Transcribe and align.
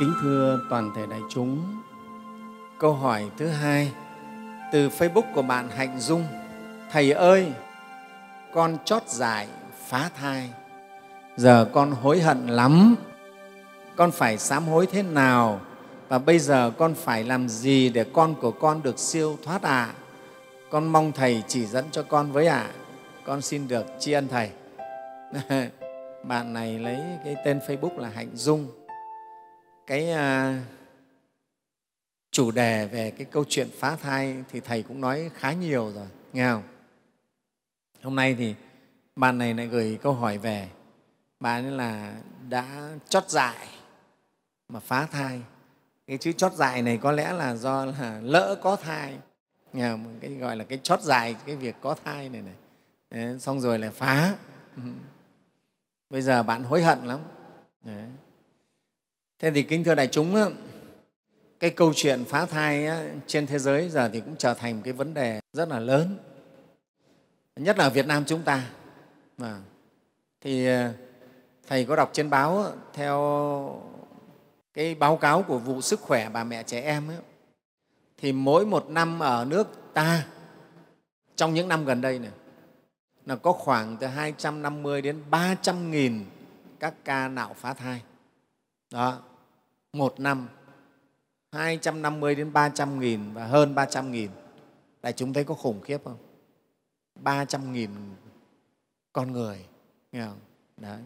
Kính 0.00 0.14
thưa 0.20 0.60
toàn 0.70 0.92
thể 0.96 1.06
đại 1.06 1.20
chúng, 1.28 1.82
câu 2.78 2.92
hỏi 2.92 3.30
thứ 3.36 3.48
hai 3.48 3.92
từ 4.72 4.88
Facebook 4.88 5.34
của 5.34 5.42
bạn 5.42 5.68
Hạnh 5.68 6.00
Dung. 6.00 6.24
Thầy 6.90 7.12
ơi, 7.12 7.52
con 8.54 8.76
chót 8.84 9.08
dại 9.08 9.48
phá 9.86 10.10
thai, 10.20 10.50
giờ 11.36 11.68
con 11.72 11.90
hối 11.90 12.20
hận 12.20 12.46
lắm, 12.46 12.96
con 13.96 14.10
phải 14.10 14.38
sám 14.38 14.68
hối 14.68 14.86
thế 14.86 15.02
nào 15.02 15.60
và 16.08 16.18
bây 16.18 16.38
giờ 16.38 16.70
con 16.78 16.94
phải 16.94 17.24
làm 17.24 17.48
gì 17.48 17.88
để 17.88 18.04
con 18.12 18.34
của 18.34 18.50
con 18.50 18.82
được 18.82 18.98
siêu 18.98 19.38
thoát 19.44 19.62
ạ? 19.62 19.70
À? 19.70 19.94
Con 20.70 20.86
mong 20.86 21.12
Thầy 21.12 21.42
chỉ 21.48 21.66
dẫn 21.66 21.84
cho 21.90 22.02
con 22.02 22.32
với 22.32 22.46
ạ. 22.46 22.66
À. 22.68 22.72
Con 23.24 23.42
xin 23.42 23.68
được 23.68 23.86
tri 23.98 24.12
ân 24.12 24.28
Thầy. 24.28 24.50
Bạn 26.22 26.52
này 26.52 26.78
lấy 26.78 26.98
cái 27.24 27.36
tên 27.44 27.58
Facebook 27.58 27.98
là 27.98 28.08
Hạnh 28.08 28.30
Dung. 28.34 28.79
Cái 29.90 30.10
à, 30.10 30.60
chủ 32.30 32.50
đề 32.50 32.86
về 32.86 33.10
cái 33.10 33.26
câu 33.30 33.44
chuyện 33.48 33.68
phá 33.78 33.96
thai 33.96 34.44
thì 34.50 34.60
Thầy 34.60 34.82
cũng 34.82 35.00
nói 35.00 35.30
khá 35.34 35.52
nhiều 35.52 35.92
rồi, 35.94 36.06
nghe 36.32 36.50
không? 36.50 36.62
Hôm 38.02 38.16
nay 38.16 38.34
thì 38.38 38.54
bạn 39.16 39.38
này 39.38 39.54
lại 39.54 39.66
gửi 39.66 39.98
câu 40.02 40.12
hỏi 40.12 40.38
về. 40.38 40.68
Bạn 41.40 41.64
ấy 41.64 41.72
là 41.72 42.14
đã 42.48 42.90
chót 43.08 43.28
dại 43.28 43.68
mà 44.68 44.80
phá 44.80 45.06
thai. 45.06 45.40
Cái 46.06 46.18
chữ 46.18 46.32
chót 46.32 46.52
dại 46.52 46.82
này 46.82 46.98
có 47.02 47.12
lẽ 47.12 47.32
là 47.32 47.56
do 47.56 47.84
là 47.84 48.20
lỡ 48.22 48.58
có 48.62 48.76
thai. 48.76 49.18
Nghe 49.72 49.90
không? 49.90 50.18
Cái 50.20 50.34
gọi 50.34 50.56
là 50.56 50.64
cái 50.64 50.78
chót 50.82 51.00
dại 51.00 51.36
cái 51.46 51.56
việc 51.56 51.76
có 51.80 51.96
thai 52.04 52.28
này 52.28 52.42
này. 52.42 52.54
Đấy, 53.10 53.38
xong 53.38 53.60
rồi 53.60 53.78
là 53.78 53.90
phá. 53.90 54.34
Ừ. 54.76 54.82
Bây 56.10 56.22
giờ 56.22 56.42
bạn 56.42 56.64
hối 56.64 56.82
hận 56.82 56.98
lắm. 57.04 57.20
Đấy. 57.84 58.04
Thế 59.40 59.50
thì 59.50 59.62
kính 59.62 59.84
thưa 59.84 59.94
đại 59.94 60.06
chúng, 60.06 60.36
cái 61.60 61.70
câu 61.70 61.92
chuyện 61.94 62.24
phá 62.24 62.46
thai 62.46 62.88
trên 63.26 63.46
thế 63.46 63.58
giới 63.58 63.88
giờ 63.88 64.10
thì 64.12 64.20
cũng 64.20 64.36
trở 64.36 64.54
thành 64.54 64.76
một 64.76 64.82
cái 64.84 64.92
vấn 64.92 65.14
đề 65.14 65.40
rất 65.52 65.68
là 65.68 65.80
lớn, 65.80 66.18
nhất 67.56 67.78
là 67.78 67.84
ở 67.84 67.90
Việt 67.90 68.06
Nam 68.06 68.24
chúng 68.26 68.42
ta. 68.42 68.70
Mà 69.38 69.58
thì 70.40 70.66
ờ, 70.66 70.92
thầy 71.68 71.84
có 71.84 71.96
đọc 71.96 72.10
trên 72.12 72.30
báo 72.30 72.72
theo 72.94 73.82
cái 74.74 74.94
báo 74.94 75.16
cáo 75.16 75.42
của 75.42 75.58
vụ 75.58 75.80
sức 75.80 76.00
khỏe 76.00 76.28
bà 76.28 76.44
mẹ 76.44 76.62
trẻ 76.62 76.80
em 76.80 77.08
ấy, 77.08 77.16
thì 78.18 78.32
mỗi 78.32 78.66
một 78.66 78.90
năm 78.90 79.18
ở 79.18 79.44
nước 79.44 79.68
ta 79.94 80.26
trong 81.36 81.54
những 81.54 81.68
năm 81.68 81.84
gần 81.84 82.00
đây 82.00 82.18
này 82.18 82.30
là 83.26 83.36
có 83.36 83.52
khoảng 83.52 83.96
từ 83.96 84.06
250 84.06 85.02
đến 85.02 85.22
300 85.30 85.90
nghìn 85.90 86.24
các 86.80 86.94
ca 87.04 87.28
nạo 87.28 87.54
phá 87.58 87.74
thai. 87.74 88.02
Đó, 88.90 89.18
một 89.92 90.20
năm 90.20 90.48
250 91.52 92.34
đến 92.34 92.52
300 92.52 93.00
nghìn 93.00 93.32
và 93.32 93.46
hơn 93.46 93.74
300 93.74 94.12
nghìn. 94.12 94.30
Đại 95.02 95.12
chúng 95.12 95.32
thấy 95.32 95.44
có 95.44 95.54
khủng 95.54 95.80
khiếp 95.80 96.00
không? 96.04 96.18
300 97.14 97.72
nghìn 97.72 97.90
con 99.12 99.32
người. 99.32 99.66
Nghe 100.12 100.24
không? 100.26 100.40
Đấy. 100.76 101.00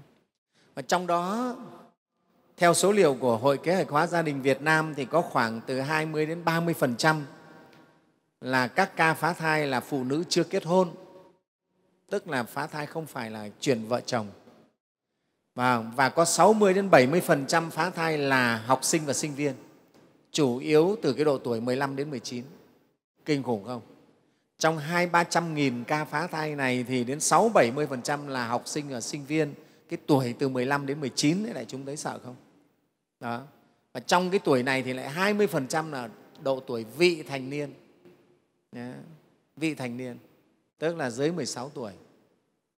Và 0.75 0.83
trong 0.83 1.07
đó, 1.07 1.57
theo 2.57 2.75
số 2.75 2.93
liệu 2.93 3.15
của 3.21 3.37
Hội 3.37 3.59
Kế 3.59 3.75
hoạch 3.75 3.89
hóa 3.89 4.07
gia 4.07 4.23
đình 4.23 4.43
Việt 4.43 4.63
Nam 4.63 4.95
thì 4.97 5.05
có 5.05 5.23
khoảng 5.23 5.61
từ 5.67 5.81
20 5.81 6.27
đến 6.27 6.45
30 6.45 6.75
phần 6.75 6.97
trăm 6.97 7.27
là 8.41 8.67
các 8.67 8.97
ca 8.97 9.15
phá 9.15 9.33
thai 9.33 9.67
là 9.67 9.81
phụ 9.81 10.05
nữ 10.05 10.25
chưa 10.29 10.45
kết 10.45 10.65
hôn 10.65 10.91
tức 12.11 12.29
là 12.29 12.43
phá 12.43 12.67
thai 12.67 12.87
không 12.87 13.07
phải 13.07 13.31
là 13.31 13.49
chuyển 13.61 13.89
vợ 13.89 14.01
chồng 14.01 14.27
và, 15.55 15.79
và 15.97 16.09
có 16.09 16.25
60 16.25 16.75
đến 16.75 16.91
70% 16.91 17.71
phá 17.71 17.91
thai 17.91 18.19
là 18.19 18.57
học 18.67 18.85
sinh 18.85 19.03
và 19.07 19.13
sinh 19.13 19.35
viên 19.35 19.55
chủ 20.33 20.59
yếu 20.59 20.97
từ 21.03 21.13
cái 21.13 21.25
độ 21.25 21.39
tuổi 21.39 21.61
15 21.61 21.97
đến 21.97 22.11
19 22.11 22.45
kinh 23.25 23.43
khủng 23.43 23.65
không? 23.65 23.83
Trong 24.59 24.79
hai 24.79 25.07
ba 25.07 25.25
trăm 25.25 25.55
nghìn 25.55 25.85
ca 25.85 26.05
phá 26.05 26.27
thai 26.27 26.55
này 26.55 26.85
thì 26.89 27.05
đến 27.05 27.21
6 27.21 27.49
70 27.49 27.87
phần 27.87 28.29
là 28.29 28.47
học 28.47 28.63
sinh 28.67 28.89
và 28.89 29.01
sinh 29.01 29.25
viên. 29.25 29.55
Cái 29.89 29.99
tuổi 30.07 30.35
từ 30.39 30.49
15 30.49 30.87
đến 30.87 31.01
19 31.01 31.45
đấy 31.45 31.55
lại 31.55 31.65
chúng 31.69 31.87
thấy 31.87 31.97
sợ 31.97 32.19
không? 32.25 32.37
Đó. 33.21 33.43
Và 33.93 34.01
trong 34.01 34.31
cái 34.31 34.41
tuổi 34.45 34.63
này 34.63 34.83
thì 34.83 34.93
lại 34.93 35.35
20% 35.37 35.91
là 35.91 36.09
độ 36.43 36.61
tuổi 36.61 36.85
vị 36.97 37.23
thành 37.23 37.51
niên. 37.51 37.75
Đó. 38.73 38.91
vị 39.57 39.75
thành 39.75 39.97
niên 39.97 40.19
tức 40.79 40.97
là 40.97 41.11
dưới 41.11 41.33
16 41.33 41.69
tuổi. 41.69 41.93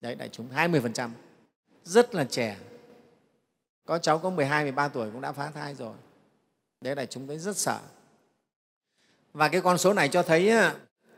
Đấy 0.00 0.14
đại 0.14 0.28
chúng 0.28 0.46
20% 0.54 1.10
rất 1.86 2.14
là 2.14 2.24
trẻ 2.24 2.56
có 3.84 3.98
cháu 3.98 4.18
có 4.18 4.30
12, 4.30 4.64
13 4.64 4.88
tuổi 4.88 5.10
cũng 5.10 5.20
đã 5.20 5.32
phá 5.32 5.50
thai 5.50 5.74
rồi 5.74 5.94
đấy 6.80 6.96
là 6.96 7.06
chúng 7.06 7.26
thấy 7.26 7.38
rất 7.38 7.56
sợ 7.56 7.80
và 9.32 9.48
cái 9.48 9.60
con 9.60 9.78
số 9.78 9.92
này 9.92 10.08
cho 10.08 10.22
thấy 10.22 10.52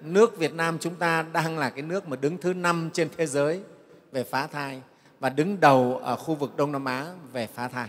nước 0.00 0.38
Việt 0.38 0.54
Nam 0.54 0.78
chúng 0.80 0.94
ta 0.96 1.22
đang 1.22 1.58
là 1.58 1.70
cái 1.70 1.82
nước 1.82 2.08
mà 2.08 2.16
đứng 2.16 2.38
thứ 2.38 2.54
năm 2.54 2.90
trên 2.92 3.08
thế 3.16 3.26
giới 3.26 3.62
về 4.12 4.24
phá 4.24 4.46
thai 4.46 4.82
và 5.20 5.28
đứng 5.28 5.60
đầu 5.60 5.96
ở 5.96 6.16
khu 6.16 6.34
vực 6.34 6.56
Đông 6.56 6.72
Nam 6.72 6.84
Á 6.84 7.12
về 7.32 7.46
phá 7.46 7.68
thai. 7.68 7.88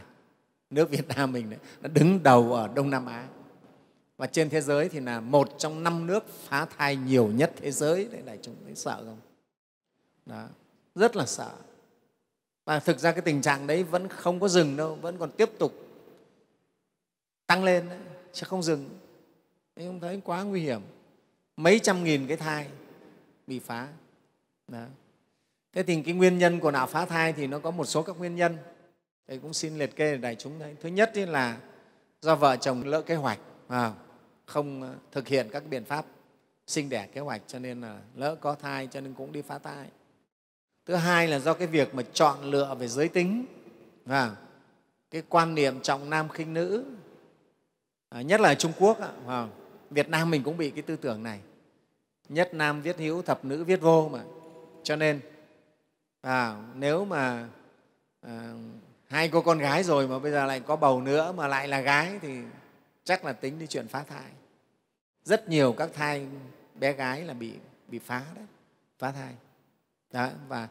Nước 0.69 0.90
Việt 0.90 1.07
Nam 1.07 1.31
mình 1.31 1.50
đấy, 1.50 1.59
nó 1.81 1.90
đứng 1.94 2.23
đầu 2.23 2.53
ở 2.53 2.69
Đông 2.75 2.90
Nam 2.90 3.06
Á. 3.06 3.28
Và 4.17 4.28
trên 4.28 4.50
thế 4.50 4.61
giới 4.61 4.90
thì 4.90 5.00
là 5.00 5.19
một 5.19 5.50
trong 5.57 5.84
năm 5.84 6.07
nước 6.07 6.23
phá 6.47 6.66
thai 6.78 6.96
nhiều 6.96 7.28
nhất 7.28 7.51
thế 7.61 7.72
giới. 7.72 8.07
Đấy, 8.11 8.22
đại 8.25 8.40
chúng 8.41 8.56
thấy 8.66 8.75
sợ 8.75 9.03
không? 9.06 9.19
Đó 10.25 10.44
rất 10.96 11.16
là 11.16 11.25
sợ 11.25 11.51
và 12.69 12.80
thực 12.80 13.00
ra 13.00 13.12
cái 13.12 13.22
tình 13.22 13.41
trạng 13.41 13.68
đấy 13.68 13.84
vẫn 13.84 14.07
không 14.07 14.40
có 14.40 14.47
dừng 14.47 14.78
đâu 14.78 14.96
vẫn 14.96 15.18
còn 15.18 15.31
tiếp 15.31 15.50
tục 15.59 15.74
tăng 17.47 17.63
lên 17.63 17.90
đấy, 17.90 17.97
chứ 18.34 18.46
không 18.47 18.63
dừng. 18.63 18.90
Anh 19.75 19.88
không 19.88 20.00
thấy 20.00 20.22
quá 20.24 20.44
nguy 20.44 20.62
hiểm. 20.62 20.81
Mấy 21.58 21.79
trăm 21.79 22.03
nghìn 22.03 22.28
cái 22.28 22.38
thai 22.38 22.68
bị 23.47 23.59
phá. 23.59 23.88
Đó. 24.68 24.85
thế 25.74 25.84
thì 25.84 26.02
cái 26.02 26.13
nguyên 26.13 26.38
nhân 26.38 26.59
của 26.59 26.72
não 26.72 26.88
phá 26.88 27.06
thai 27.06 27.34
thì 27.34 27.47
nó 27.47 27.59
có 27.59 27.72
một 27.72 27.85
số 27.85 28.03
các 28.03 28.18
nguyên 28.18 28.35
nhân. 28.35 28.58
Thầy 29.28 29.40
cũng 29.40 29.53
xin 29.53 29.78
liệt 29.78 29.96
kê 29.96 30.12
để 30.12 30.18
đại 30.18 30.35
chúng 30.35 30.59
thấy 30.59 30.75
thứ 30.81 30.90
nhất 30.90 31.18
là 31.18 31.58
do 32.22 32.35
vợ 32.35 32.58
chồng 32.58 32.84
lỡ 32.85 33.02
kế 33.02 33.16
hoạch 33.16 33.40
à, 33.68 33.94
không 34.46 34.81
ờ, 34.81 34.96
thực 35.12 35.28
hiện 35.28 35.50
các 35.52 35.63
biện 35.69 35.85
pháp 35.85 36.06
sinh 36.68 36.90
đẻ 36.90 37.08
kế 37.13 37.22
hoạch 37.22 37.41
cho 37.47 37.59
nên 37.59 37.81
là 37.81 38.00
lỡ 38.16 38.35
có 38.35 38.56
thai 38.56 38.88
cho 38.88 39.02
nên 39.02 39.13
cũng 39.13 39.31
đi 39.31 39.41
phá 39.41 39.58
thai 39.58 39.88
thứ 40.89 40.95
hai 40.95 41.27
là 41.27 41.39
do 41.39 41.53
cái 41.53 41.67
việc 41.67 41.95
mà 41.95 42.03
chọn 42.13 42.44
lựa 42.44 42.75
về 42.79 42.88
giới 42.88 43.07
tính. 43.07 43.45
Và 44.05 44.35
cái 45.11 45.23
quan 45.29 45.55
niệm 45.55 45.81
trọng 45.81 46.09
nam 46.09 46.29
khinh 46.29 46.53
nữ 46.53 46.85
à, 48.09 48.22
nhất 48.22 48.41
là 48.41 48.50
ở 48.50 48.55
trung 48.55 48.72
quốc 48.79 48.97
à, 49.28 49.47
việt 49.89 50.09
nam 50.09 50.31
mình 50.31 50.44
cũng 50.44 50.57
bị 50.57 50.69
cái 50.69 50.81
tư 50.81 50.95
tưởng 50.95 51.23
này. 51.23 51.39
Nhất 52.29 52.53
nam 52.53 52.81
viết 52.81 52.97
hữu 52.97 53.22
thập 53.22 53.45
nữ 53.45 53.63
viết 53.63 53.81
vô 53.81 54.09
mà. 54.09 54.23
Cho 54.83 54.95
nên 54.95 55.19
à, 56.22 56.63
nếu 56.75 57.05
mà 57.05 57.47
à, 58.22 58.53
hai 59.07 59.29
cô 59.29 59.41
con 59.41 59.57
gái 59.57 59.83
rồi 59.83 60.07
mà 60.07 60.19
bây 60.19 60.31
giờ 60.31 60.45
lại 60.45 60.59
có 60.59 60.75
bầu 60.75 61.01
nữa 61.01 61.31
mà 61.31 61.47
lại 61.47 61.67
là 61.67 61.81
gái 61.81 62.19
thì 62.22 62.38
chắc 63.03 63.25
là 63.25 63.33
tính 63.33 63.59
đi 63.59 63.67
chuyện 63.67 63.88
phá 63.88 64.03
thai. 64.03 64.31
Rất 65.23 65.49
nhiều 65.49 65.73
các 65.78 65.89
thai 65.94 66.28
bé 66.75 66.94
gái 66.94 67.22
là 67.22 67.33
bị 67.33 67.53
bị 67.88 67.99
phá 67.99 68.23
đấy 68.35 68.45
phá 68.99 69.11
thai. 69.11 69.33
Đó, 70.11 70.29
và 70.47 70.67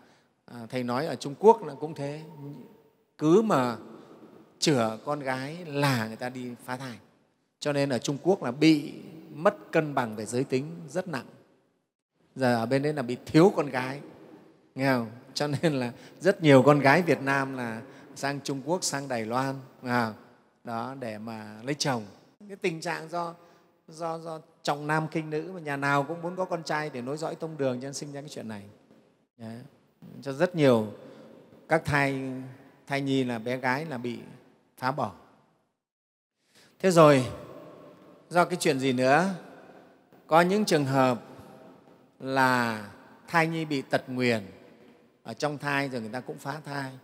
à, 0.54 0.66
thầy 0.68 0.82
nói 0.82 1.06
ở 1.06 1.14
trung 1.14 1.34
quốc 1.38 1.64
là 1.64 1.74
cũng 1.74 1.94
thế. 1.94 2.22
Cứ 3.18 3.42
mà 3.42 3.76
chữa 4.58 4.98
con 5.04 5.20
gái 5.20 5.64
là 5.64 6.06
người 6.06 6.16
ta 6.16 6.28
đi 6.28 6.54
phá 6.64 6.76
thai. 6.76 6.98
Cho 7.58 7.72
nên 7.72 7.88
ở 7.88 7.98
trung 7.98 8.18
quốc 8.22 8.42
là 8.42 8.50
bị 8.50 8.92
mất 9.34 9.56
cân 9.72 9.94
bằng 9.94 10.16
về 10.16 10.26
giới 10.26 10.44
tính 10.44 10.76
rất 10.88 11.08
nặng. 11.08 11.26
Giờ 12.34 12.54
ở 12.54 12.66
bên 12.66 12.82
đấy 12.82 12.92
là 12.92 13.02
bị 13.02 13.16
thiếu 13.26 13.52
con 13.56 13.66
gái. 13.66 14.00
Nghe 14.74 14.92
không? 14.92 15.10
Cho 15.34 15.46
nên 15.46 15.72
là 15.72 15.92
rất 16.20 16.42
nhiều 16.42 16.62
con 16.62 16.80
gái 16.80 17.02
việt 17.02 17.22
nam 17.22 17.56
là 17.56 17.82
sang 18.14 18.40
trung 18.44 18.62
quốc 18.64 18.84
sang 18.84 19.08
đài 19.08 19.26
loan 19.26 19.54
à, 19.82 20.12
đó 20.64 20.94
để 21.00 21.18
mà 21.18 21.60
lấy 21.62 21.74
chồng. 21.74 22.04
Cái 22.48 22.56
tình 22.56 22.80
trạng 22.80 23.08
do 23.08 23.34
do 23.88 24.18
do 24.18 24.40
trọng 24.62 24.86
nam 24.86 25.06
kinh 25.10 25.30
nữ 25.30 25.50
mà 25.54 25.60
nhà 25.60 25.76
nào 25.76 26.02
cũng 26.02 26.22
muốn 26.22 26.36
có 26.36 26.44
con 26.44 26.62
trai 26.62 26.90
để 26.90 27.02
nối 27.02 27.16
dõi 27.16 27.34
tông 27.34 27.56
đường 27.56 27.80
cho 27.80 27.86
nên 27.86 27.94
sinh 27.94 28.12
ra 28.12 28.20
cái 28.20 28.28
chuyện 28.28 28.48
này. 28.48 28.62
Yeah 29.38 29.58
cho 30.22 30.32
rất 30.32 30.54
nhiều. 30.54 30.86
Các 31.68 31.84
thai 31.84 32.32
thai 32.86 33.00
nhi 33.00 33.24
là 33.24 33.38
bé 33.38 33.56
gái 33.56 33.86
là 33.86 33.98
bị 33.98 34.18
phá 34.76 34.92
bỏ. 34.92 35.12
Thế 36.78 36.90
rồi, 36.90 37.26
do 38.28 38.44
cái 38.44 38.56
chuyện 38.60 38.78
gì 38.78 38.92
nữa? 38.92 39.34
Có 40.26 40.40
những 40.40 40.64
trường 40.64 40.84
hợp 40.84 41.22
là 42.20 42.88
thai 43.28 43.46
nhi 43.46 43.64
bị 43.64 43.82
tật 43.82 44.02
nguyền 44.08 44.46
ở 45.22 45.34
trong 45.34 45.58
thai 45.58 45.88
rồi 45.88 46.00
người 46.00 46.10
ta 46.10 46.20
cũng 46.20 46.38
phá 46.38 46.60
thai. 46.64 46.98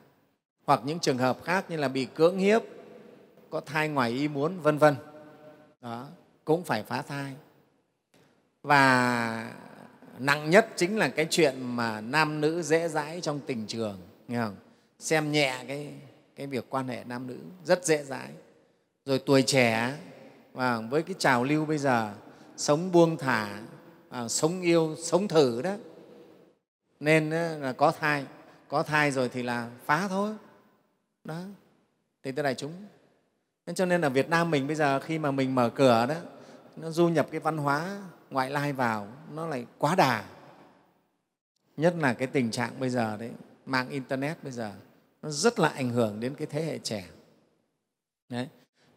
Hoặc 0.66 0.80
những 0.84 1.00
trường 1.00 1.18
hợp 1.18 1.38
khác 1.44 1.64
như 1.70 1.76
là 1.76 1.88
bị 1.88 2.04
cưỡng 2.04 2.38
hiếp, 2.38 2.62
có 3.50 3.60
thai 3.60 3.88
ngoài 3.88 4.10
ý 4.10 4.28
muốn, 4.28 4.60
vân 4.60 4.78
vân. 4.78 4.96
Đó, 5.80 6.06
cũng 6.44 6.64
phải 6.64 6.82
phá 6.82 7.02
thai. 7.02 7.34
Và 8.62 9.52
nặng 10.18 10.50
nhất 10.50 10.68
chính 10.76 10.98
là 10.98 11.08
cái 11.08 11.26
chuyện 11.30 11.76
mà 11.76 12.00
nam 12.00 12.40
nữ 12.40 12.62
dễ 12.62 12.88
dãi 12.88 13.20
trong 13.20 13.40
tình 13.46 13.66
trường 13.66 13.98
nghe 14.28 14.38
không? 14.38 14.56
xem 14.98 15.32
nhẹ 15.32 15.64
cái, 15.68 15.92
cái 16.36 16.46
việc 16.46 16.66
quan 16.70 16.88
hệ 16.88 17.04
nam 17.04 17.26
nữ 17.26 17.38
rất 17.64 17.84
dễ 17.84 18.04
dãi. 18.04 18.28
Rồi 19.04 19.22
tuổi 19.26 19.42
trẻ 19.42 19.94
và 20.52 20.80
với 20.80 21.02
cái 21.02 21.14
trào 21.18 21.44
lưu 21.44 21.64
bây 21.64 21.78
giờ 21.78 22.12
sống 22.56 22.92
buông 22.92 23.16
thả 23.16 23.62
à, 24.10 24.28
sống 24.28 24.62
yêu 24.62 24.96
sống 25.02 25.28
thử 25.28 25.62
đó 25.62 25.74
nên 27.00 27.30
là 27.60 27.72
có 27.72 27.90
thai. 27.90 28.24
Có 28.68 28.82
thai 28.82 29.10
rồi 29.10 29.28
thì 29.28 29.42
là 29.42 29.70
phá 29.84 30.08
thôi. 30.08 30.34
Đó 31.24 31.40
thì 32.22 32.32
thưa 32.32 32.42
đại 32.42 32.54
chúng. 32.54 32.72
Nên 33.66 33.74
cho 33.74 33.86
nên 33.86 34.00
ở 34.00 34.08
việt 34.08 34.28
nam 34.28 34.50
mình 34.50 34.66
bây 34.66 34.76
giờ 34.76 35.00
khi 35.00 35.18
mà 35.18 35.30
mình 35.30 35.54
mở 35.54 35.70
cửa 35.74 36.06
đó 36.08 36.14
nó 36.76 36.90
du 36.90 37.08
nhập 37.08 37.26
cái 37.30 37.40
văn 37.40 37.56
hóa 37.56 38.02
ngoại 38.34 38.50
lai 38.50 38.72
vào, 38.72 39.08
nó 39.34 39.46
lại 39.46 39.66
quá 39.78 39.94
đà. 39.94 40.24
Nhất 41.76 41.94
là 41.98 42.14
cái 42.14 42.28
tình 42.28 42.50
trạng 42.50 42.80
bây 42.80 42.90
giờ 42.90 43.16
đấy, 43.16 43.30
mạng 43.66 43.88
internet 43.90 44.42
bây 44.42 44.52
giờ, 44.52 44.72
nó 45.22 45.30
rất 45.30 45.58
là 45.58 45.68
ảnh 45.68 45.90
hưởng 45.90 46.20
đến 46.20 46.34
cái 46.34 46.46
thế 46.46 46.64
hệ 46.64 46.78
trẻ. 46.78 47.04
Đấy. 48.28 48.48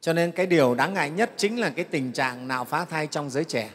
Cho 0.01 0.13
nên 0.13 0.31
cái 0.31 0.45
điều 0.45 0.75
đáng 0.75 0.93
ngại 0.93 1.09
nhất 1.09 1.31
chính 1.37 1.59
là 1.59 1.69
cái 1.69 1.85
tình 1.85 2.11
trạng 2.11 2.47
nạo 2.47 2.65
phá 2.65 2.85
thai 2.85 3.07
trong 3.07 3.29
giới 3.29 3.43
trẻ. 3.43 3.71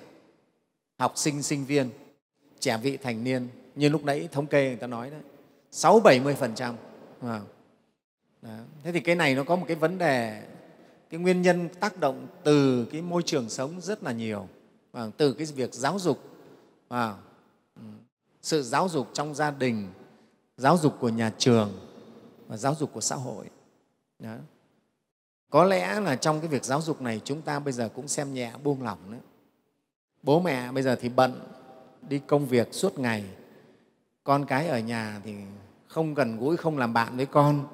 Học 0.98 1.12
sinh 1.16 1.42
sinh 1.42 1.64
viên, 1.64 1.90
trẻ 2.60 2.78
vị 2.82 2.96
thành 2.96 3.24
niên, 3.24 3.48
như 3.74 3.88
lúc 3.88 4.04
nãy 4.04 4.28
thống 4.32 4.46
kê 4.46 4.68
người 4.68 4.76
ta 4.76 4.86
nói 4.86 5.10
đấy, 5.10 5.20
sáu 5.70 6.00
bảy 6.00 6.20
mươi 6.20 6.34
phần 6.34 6.54
trăm. 6.54 6.76
Vâng. 7.20 7.46
Thế 8.82 8.92
thì 8.92 9.00
cái 9.00 9.14
này 9.14 9.34
nó 9.34 9.44
có 9.44 9.56
một 9.56 9.64
cái 9.68 9.76
vấn 9.76 9.98
đề, 9.98 10.42
cái 11.10 11.20
nguyên 11.20 11.42
nhân 11.42 11.68
tác 11.80 12.00
động 12.00 12.26
từ 12.44 12.86
cái 12.92 13.02
môi 13.02 13.22
trường 13.22 13.48
sống 13.48 13.80
rất 13.80 14.02
là 14.02 14.12
nhiều 14.12 14.48
và 14.92 15.10
từ 15.16 15.32
cái 15.32 15.46
việc 15.46 15.74
giáo 15.74 15.98
dục 15.98 16.18
và 16.88 17.16
sự 18.42 18.62
giáo 18.62 18.88
dục 18.88 19.08
trong 19.12 19.34
gia 19.34 19.50
đình, 19.50 19.88
giáo 20.56 20.76
dục 20.76 20.96
của 21.00 21.08
nhà 21.08 21.32
trường 21.38 21.72
và 22.48 22.56
giáo 22.56 22.74
dục 22.74 22.90
của 22.92 23.00
xã 23.00 23.16
hội. 23.16 23.50
Đó. 24.18 24.34
có 25.50 25.64
lẽ 25.64 26.00
là 26.00 26.16
trong 26.16 26.40
cái 26.40 26.48
việc 26.48 26.64
giáo 26.64 26.82
dục 26.82 27.00
này 27.00 27.20
chúng 27.24 27.42
ta 27.42 27.58
bây 27.58 27.72
giờ 27.72 27.88
cũng 27.94 28.08
xem 28.08 28.34
nhẹ, 28.34 28.52
buông 28.64 28.82
lỏng 28.82 29.10
nữa. 29.10 29.18
Bố 30.22 30.40
mẹ 30.40 30.72
bây 30.72 30.82
giờ 30.82 30.96
thì 31.00 31.08
bận 31.08 31.40
đi 32.08 32.20
công 32.26 32.46
việc 32.46 32.68
suốt 32.74 32.98
ngày. 32.98 33.24
Con 34.24 34.44
cái 34.46 34.68
ở 34.68 34.78
nhà 34.78 35.20
thì 35.24 35.34
không 35.88 36.14
gần 36.14 36.38
gũi, 36.38 36.56
không 36.56 36.78
làm 36.78 36.92
bạn 36.92 37.16
với 37.16 37.26
con, 37.26 37.66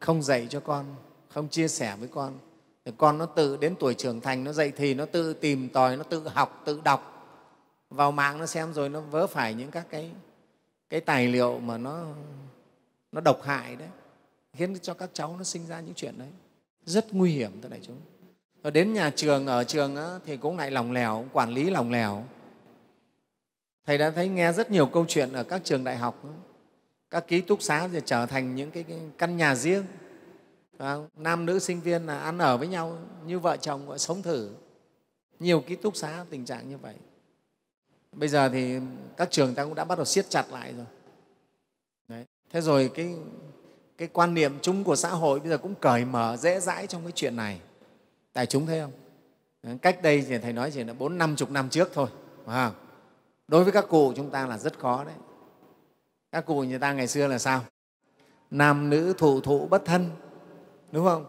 không 0.00 0.22
dạy 0.22 0.46
cho 0.50 0.60
con, 0.60 0.84
không 1.28 1.48
chia 1.48 1.68
sẻ 1.68 1.96
với 1.96 2.08
con 2.08 2.38
thì 2.88 2.94
con 2.98 3.18
nó 3.18 3.26
tự 3.26 3.56
đến 3.56 3.74
tuổi 3.80 3.94
trưởng 3.94 4.20
thành 4.20 4.44
nó 4.44 4.52
dậy 4.52 4.72
thì 4.76 4.94
nó 4.94 5.04
tự 5.04 5.34
tìm 5.34 5.68
tòi 5.68 5.96
nó 5.96 6.02
tự 6.02 6.28
học 6.28 6.62
tự 6.64 6.80
đọc. 6.84 7.28
Vào 7.90 8.12
mạng 8.12 8.38
nó 8.38 8.46
xem 8.46 8.72
rồi 8.72 8.88
nó 8.88 9.00
vớ 9.00 9.26
phải 9.26 9.54
những 9.54 9.70
các 9.70 9.86
cái 9.90 10.10
cái 10.90 11.00
tài 11.00 11.28
liệu 11.28 11.58
mà 11.58 11.78
nó 11.78 12.04
nó 13.12 13.20
độc 13.20 13.42
hại 13.42 13.76
đấy. 13.76 13.88
Khiến 14.52 14.78
cho 14.82 14.94
các 14.94 15.10
cháu 15.12 15.34
nó 15.38 15.44
sinh 15.44 15.66
ra 15.66 15.80
những 15.80 15.94
chuyện 15.94 16.18
đấy. 16.18 16.28
Rất 16.84 17.14
nguy 17.14 17.32
hiểm 17.32 17.60
thưa 17.62 17.68
đại 17.68 17.80
chúng. 17.82 17.96
Rồi 18.62 18.70
đến 18.70 18.92
nhà 18.92 19.10
trường 19.16 19.46
ở 19.46 19.64
trường 19.64 19.96
á, 19.96 20.18
thì 20.26 20.36
cũng 20.36 20.56
lại 20.56 20.70
lòng 20.70 20.92
lèo 20.92 21.24
quản 21.32 21.50
lý 21.50 21.70
lòng 21.70 21.92
lèo 21.92 22.24
thầy 23.86 23.98
đã 23.98 24.10
thấy 24.10 24.28
nghe 24.28 24.52
rất 24.52 24.70
nhiều 24.70 24.86
câu 24.86 25.04
chuyện 25.08 25.32
ở 25.32 25.44
các 25.44 25.60
trường 25.64 25.84
đại 25.84 25.96
học 25.96 26.22
các 27.10 27.28
ký 27.28 27.40
túc 27.40 27.62
xá 27.62 27.88
thì 27.92 28.00
trở 28.04 28.26
thành 28.26 28.54
những 28.54 28.70
cái, 28.70 28.82
cái 28.82 28.98
căn 29.18 29.36
nhà 29.36 29.54
riêng. 29.54 29.84
Vâng, 30.78 31.08
nam 31.16 31.46
nữ 31.46 31.58
sinh 31.58 31.80
viên 31.80 32.06
là 32.06 32.18
ăn 32.18 32.38
ở 32.38 32.56
với 32.56 32.68
nhau 32.68 32.98
như 33.26 33.38
vợ 33.38 33.56
chồng 33.56 33.86
gọi 33.88 33.98
sống 33.98 34.22
thử. 34.22 34.50
Nhiều 35.38 35.60
ký 35.60 35.76
túc 35.76 35.96
xá 35.96 36.24
tình 36.30 36.44
trạng 36.44 36.68
như 36.68 36.78
vậy. 36.78 36.94
Bây 38.12 38.28
giờ 38.28 38.48
thì 38.48 38.78
các 39.16 39.30
trường 39.30 39.54
ta 39.54 39.64
cũng 39.64 39.74
đã 39.74 39.84
bắt 39.84 39.98
đầu 39.98 40.04
siết 40.04 40.30
chặt 40.30 40.44
lại 40.50 40.74
rồi. 40.76 40.86
Đấy. 42.08 42.24
thế 42.50 42.60
rồi 42.60 42.90
cái, 42.94 43.14
cái 43.98 44.08
quan 44.12 44.34
niệm 44.34 44.58
chung 44.62 44.84
của 44.84 44.96
xã 44.96 45.08
hội 45.08 45.40
bây 45.40 45.48
giờ 45.48 45.58
cũng 45.58 45.74
cởi 45.74 46.04
mở 46.04 46.36
dễ 46.36 46.60
dãi 46.60 46.86
trong 46.86 47.02
cái 47.02 47.12
chuyện 47.14 47.36
này. 47.36 47.60
Tại 48.32 48.46
chúng 48.46 48.66
thấy 48.66 48.80
không? 48.80 48.92
Cách 49.78 50.02
đây 50.02 50.24
thì 50.28 50.38
thầy 50.38 50.52
nói 50.52 50.70
chỉ 50.70 50.84
là 50.84 50.92
bốn 50.92 51.18
năm 51.18 51.36
chục 51.36 51.50
năm 51.50 51.68
trước 51.68 51.90
thôi 51.94 52.08
à, 52.46 52.72
đối 53.48 53.64
với 53.64 53.72
các 53.72 53.84
cụ 53.88 54.12
chúng 54.16 54.30
ta 54.30 54.46
là 54.46 54.58
rất 54.58 54.78
khó 54.78 55.04
đấy. 55.04 55.14
Các 56.32 56.46
cụ 56.46 56.62
người 56.62 56.78
ta 56.78 56.92
ngày 56.92 57.06
xưa 57.06 57.26
là 57.26 57.38
sao? 57.38 57.64
Nam 58.50 58.90
nữ 58.90 59.14
thụ 59.18 59.40
thụ 59.40 59.66
bất 59.66 59.84
thân 59.84 60.10
đúng 60.92 61.04
không? 61.04 61.26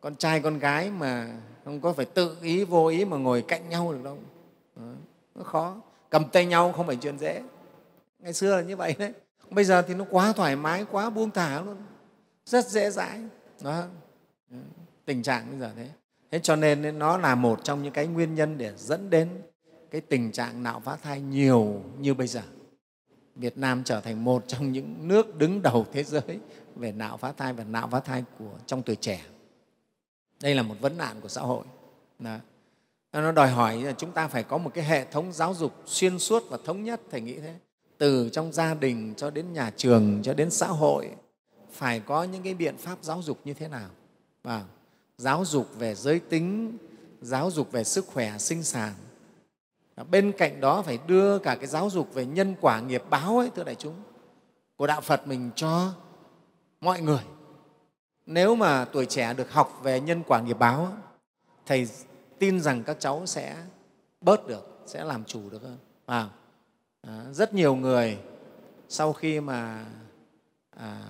Con 0.00 0.16
trai, 0.16 0.40
con 0.40 0.58
gái 0.58 0.90
mà 0.90 1.36
không 1.64 1.80
có 1.80 1.92
phải 1.92 2.06
tự 2.06 2.36
ý, 2.42 2.64
vô 2.64 2.86
ý 2.86 3.04
mà 3.04 3.16
ngồi 3.16 3.42
cạnh 3.42 3.68
nhau 3.68 3.92
được 3.92 4.04
đâu. 4.04 4.18
Nó 5.34 5.44
khó. 5.44 5.76
Cầm 6.10 6.24
tay 6.32 6.46
nhau 6.46 6.72
không 6.72 6.86
phải 6.86 6.96
chuyện 6.96 7.18
dễ. 7.18 7.42
Ngày 8.18 8.32
xưa 8.32 8.56
là 8.56 8.62
như 8.62 8.76
vậy 8.76 8.94
đấy. 8.98 9.12
Bây 9.50 9.64
giờ 9.64 9.82
thì 9.82 9.94
nó 9.94 10.04
quá 10.10 10.32
thoải 10.32 10.56
mái, 10.56 10.86
quá 10.90 11.10
buông 11.10 11.30
thả 11.30 11.62
luôn. 11.62 11.76
Rất 12.46 12.68
dễ 12.68 12.90
dãi. 12.90 13.20
Đó. 13.62 13.84
Tình 15.04 15.22
trạng 15.22 15.50
bây 15.50 15.58
giờ 15.58 15.70
thế. 15.76 15.88
Thế 16.30 16.38
cho 16.38 16.56
nên 16.56 16.98
nó 16.98 17.18
là 17.18 17.34
một 17.34 17.60
trong 17.64 17.82
những 17.82 17.92
cái 17.92 18.06
nguyên 18.06 18.34
nhân 18.34 18.58
để 18.58 18.72
dẫn 18.76 19.10
đến 19.10 19.28
cái 19.90 20.00
tình 20.00 20.32
trạng 20.32 20.62
nạo 20.62 20.80
phá 20.80 20.96
thai 21.02 21.20
nhiều 21.20 21.82
như 21.98 22.14
bây 22.14 22.26
giờ. 22.26 22.42
Việt 23.36 23.58
Nam 23.58 23.82
trở 23.84 24.00
thành 24.00 24.24
một 24.24 24.44
trong 24.46 24.72
những 24.72 25.08
nước 25.08 25.36
đứng 25.36 25.62
đầu 25.62 25.86
thế 25.92 26.04
giới 26.04 26.38
về 26.80 26.92
nạo 26.92 27.16
phá 27.16 27.32
thai 27.32 27.52
và 27.52 27.64
nạo 27.64 27.88
phá 27.88 28.00
thai 28.00 28.24
của 28.38 28.52
trong 28.66 28.82
tuổi 28.82 28.96
trẻ. 28.96 29.24
Đây 30.40 30.54
là 30.54 30.62
một 30.62 30.74
vấn 30.80 30.98
nạn 30.98 31.20
của 31.20 31.28
xã 31.28 31.40
hội. 31.40 31.64
Đó. 32.18 32.36
Nó 33.12 33.32
đòi 33.32 33.50
hỏi 33.50 33.82
là 33.82 33.92
chúng 33.92 34.12
ta 34.12 34.28
phải 34.28 34.42
có 34.42 34.58
một 34.58 34.70
cái 34.74 34.84
hệ 34.84 35.04
thống 35.04 35.32
giáo 35.32 35.54
dục 35.54 35.74
xuyên 35.86 36.18
suốt 36.18 36.42
và 36.48 36.58
thống 36.64 36.84
nhất, 36.84 37.00
Thầy 37.10 37.20
nghĩ 37.20 37.38
thế. 37.38 37.54
Từ 37.98 38.28
trong 38.32 38.52
gia 38.52 38.74
đình 38.74 39.14
cho 39.16 39.30
đến 39.30 39.52
nhà 39.52 39.72
trường, 39.76 40.20
cho 40.22 40.34
đến 40.34 40.50
xã 40.50 40.66
hội, 40.66 41.10
phải 41.72 42.00
có 42.00 42.24
những 42.24 42.42
cái 42.42 42.54
biện 42.54 42.76
pháp 42.76 42.98
giáo 43.02 43.22
dục 43.22 43.38
như 43.44 43.54
thế 43.54 43.68
nào. 43.68 43.90
Và 44.42 44.64
giáo 45.18 45.44
dục 45.44 45.68
về 45.78 45.94
giới 45.94 46.18
tính, 46.18 46.78
giáo 47.20 47.50
dục 47.50 47.72
về 47.72 47.84
sức 47.84 48.06
khỏe 48.06 48.38
sinh 48.38 48.62
sản, 48.62 48.94
bên 50.10 50.32
cạnh 50.32 50.60
đó 50.60 50.82
phải 50.82 50.98
đưa 51.06 51.38
cả 51.38 51.54
cái 51.54 51.66
giáo 51.66 51.90
dục 51.90 52.14
về 52.14 52.26
nhân 52.26 52.54
quả 52.60 52.80
nghiệp 52.80 53.02
báo 53.10 53.38
ấy 53.38 53.50
thưa 53.56 53.64
đại 53.64 53.74
chúng 53.74 53.94
của 54.76 54.86
đạo 54.86 55.00
phật 55.00 55.26
mình 55.26 55.50
cho 55.56 55.92
mọi 56.80 57.00
người 57.00 57.24
nếu 58.26 58.54
mà 58.54 58.84
tuổi 58.84 59.06
trẻ 59.06 59.34
được 59.34 59.52
học 59.52 59.80
về 59.82 60.00
nhân 60.00 60.22
quả 60.26 60.40
nghiệp 60.40 60.58
báo 60.58 60.92
thầy 61.66 61.88
tin 62.38 62.60
rằng 62.60 62.84
các 62.84 62.96
cháu 63.00 63.26
sẽ 63.26 63.56
bớt 64.20 64.46
được 64.46 64.82
sẽ 64.86 65.04
làm 65.04 65.24
chủ 65.24 65.50
được 65.50 65.62
hơn. 65.62 65.78
À, 66.06 66.28
rất 67.32 67.54
nhiều 67.54 67.74
người 67.74 68.18
sau 68.88 69.12
khi 69.12 69.40
mà 69.40 69.86
à, 70.70 71.02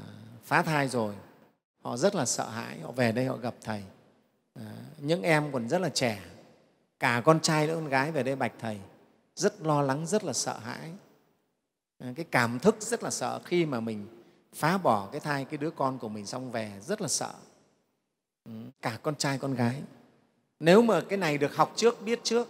phá 0.44 0.62
thai 0.62 0.88
rồi 0.88 1.14
họ 1.82 1.96
rất 1.96 2.14
là 2.14 2.26
sợ 2.26 2.48
hãi 2.48 2.80
họ 2.80 2.92
về 2.92 3.12
đây 3.12 3.24
họ 3.24 3.36
gặp 3.36 3.54
thầy. 3.62 3.82
À, 4.54 4.72
những 4.98 5.22
em 5.22 5.52
còn 5.52 5.68
rất 5.68 5.80
là 5.80 5.88
trẻ 5.88 6.22
cả 6.98 7.22
con 7.24 7.40
trai 7.40 7.66
lẫn 7.66 7.76
con 7.76 7.88
gái 7.88 8.12
về 8.12 8.22
đây 8.22 8.36
bạch 8.36 8.52
thầy 8.58 8.78
rất 9.36 9.60
lo 9.60 9.82
lắng 9.82 10.06
rất 10.06 10.24
là 10.24 10.32
sợ 10.32 10.58
hãi. 10.58 10.92
À, 11.98 12.12
cái 12.16 12.24
cảm 12.30 12.58
thức 12.58 12.76
rất 12.80 13.02
là 13.02 13.10
sợ 13.10 13.40
khi 13.44 13.66
mà 13.66 13.80
mình 13.80 14.19
phá 14.54 14.78
bỏ 14.78 15.08
cái 15.12 15.20
thai 15.20 15.44
cái 15.44 15.58
đứa 15.58 15.70
con 15.70 15.98
của 15.98 16.08
mình 16.08 16.26
xong 16.26 16.50
về 16.50 16.72
rất 16.80 17.00
là 17.00 17.08
sợ 17.08 17.32
ừ, 18.44 18.52
cả 18.82 18.98
con 19.02 19.14
trai 19.14 19.38
con 19.38 19.54
gái 19.54 19.82
nếu 20.60 20.82
mà 20.82 21.00
cái 21.00 21.18
này 21.18 21.38
được 21.38 21.56
học 21.56 21.72
trước 21.76 22.02
biết 22.04 22.20
trước 22.22 22.48